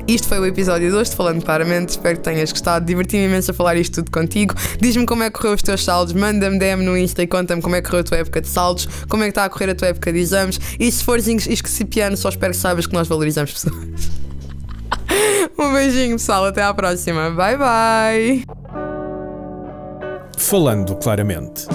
Isto 0.06 0.28
foi 0.28 0.40
o 0.40 0.46
episódio 0.46 0.90
de 0.90 0.96
hoje, 0.96 1.14
falando 1.14 1.44
claramente. 1.44 1.90
Espero 1.90 2.16
que 2.16 2.24
tenhas 2.24 2.50
gostado. 2.50 2.84
Diverti-me 2.84 3.26
imenso 3.26 3.52
a 3.52 3.54
falar 3.54 3.76
isto 3.76 4.02
tudo 4.02 4.10
contigo. 4.10 4.54
Diz-me 4.80 5.06
como 5.06 5.22
é 5.22 5.30
que 5.30 5.38
correu 5.38 5.54
os 5.54 5.62
teus 5.62 5.84
saldos, 5.84 6.12
manda-me 6.12 6.58
DM 6.58 6.84
no 6.84 6.98
Insta 6.98 7.22
e 7.22 7.26
conta-me 7.26 7.62
como 7.62 7.76
é 7.76 7.80
que 7.80 7.88
correu 7.88 8.00
a 8.00 8.04
tua 8.04 8.18
época 8.18 8.40
de 8.40 8.48
saldos, 8.48 8.88
como 9.08 9.22
é 9.22 9.26
que 9.26 9.30
está 9.30 9.44
a 9.44 9.48
correr 9.48 9.70
a 9.70 9.74
tua 9.74 9.88
época 9.88 10.12
de 10.12 10.18
exames. 10.18 10.58
E 10.78 10.90
se 10.90 11.04
fores 11.04 11.28
esquecipiano, 11.28 12.16
só 12.16 12.30
espero 12.30 12.52
que 12.52 12.58
saibas 12.58 12.86
que 12.86 12.94
nós 12.94 13.06
valorizamos 13.06 13.52
pessoas. 13.52 14.10
um 15.58 15.72
beijinho, 15.72 16.16
pessoal. 16.16 16.46
Até 16.46 16.62
à 16.62 16.74
próxima. 16.74 17.30
Bye, 17.30 17.56
bye. 17.56 18.61
Falando 20.42 20.96
Claramente. 20.96 21.66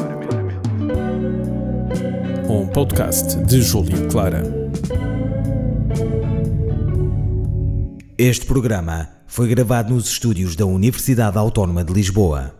Um 2.50 2.68
podcast 2.68 3.38
de 3.46 3.62
Júlio 3.62 4.08
Clara. 4.10 4.44
Este 8.18 8.46
programa 8.46 9.10
foi 9.26 9.48
gravado 9.48 9.94
nos 9.94 10.10
estúdios 10.10 10.56
da 10.56 10.66
Universidade 10.66 11.38
Autónoma 11.38 11.84
de 11.84 11.94
Lisboa. 11.94 12.57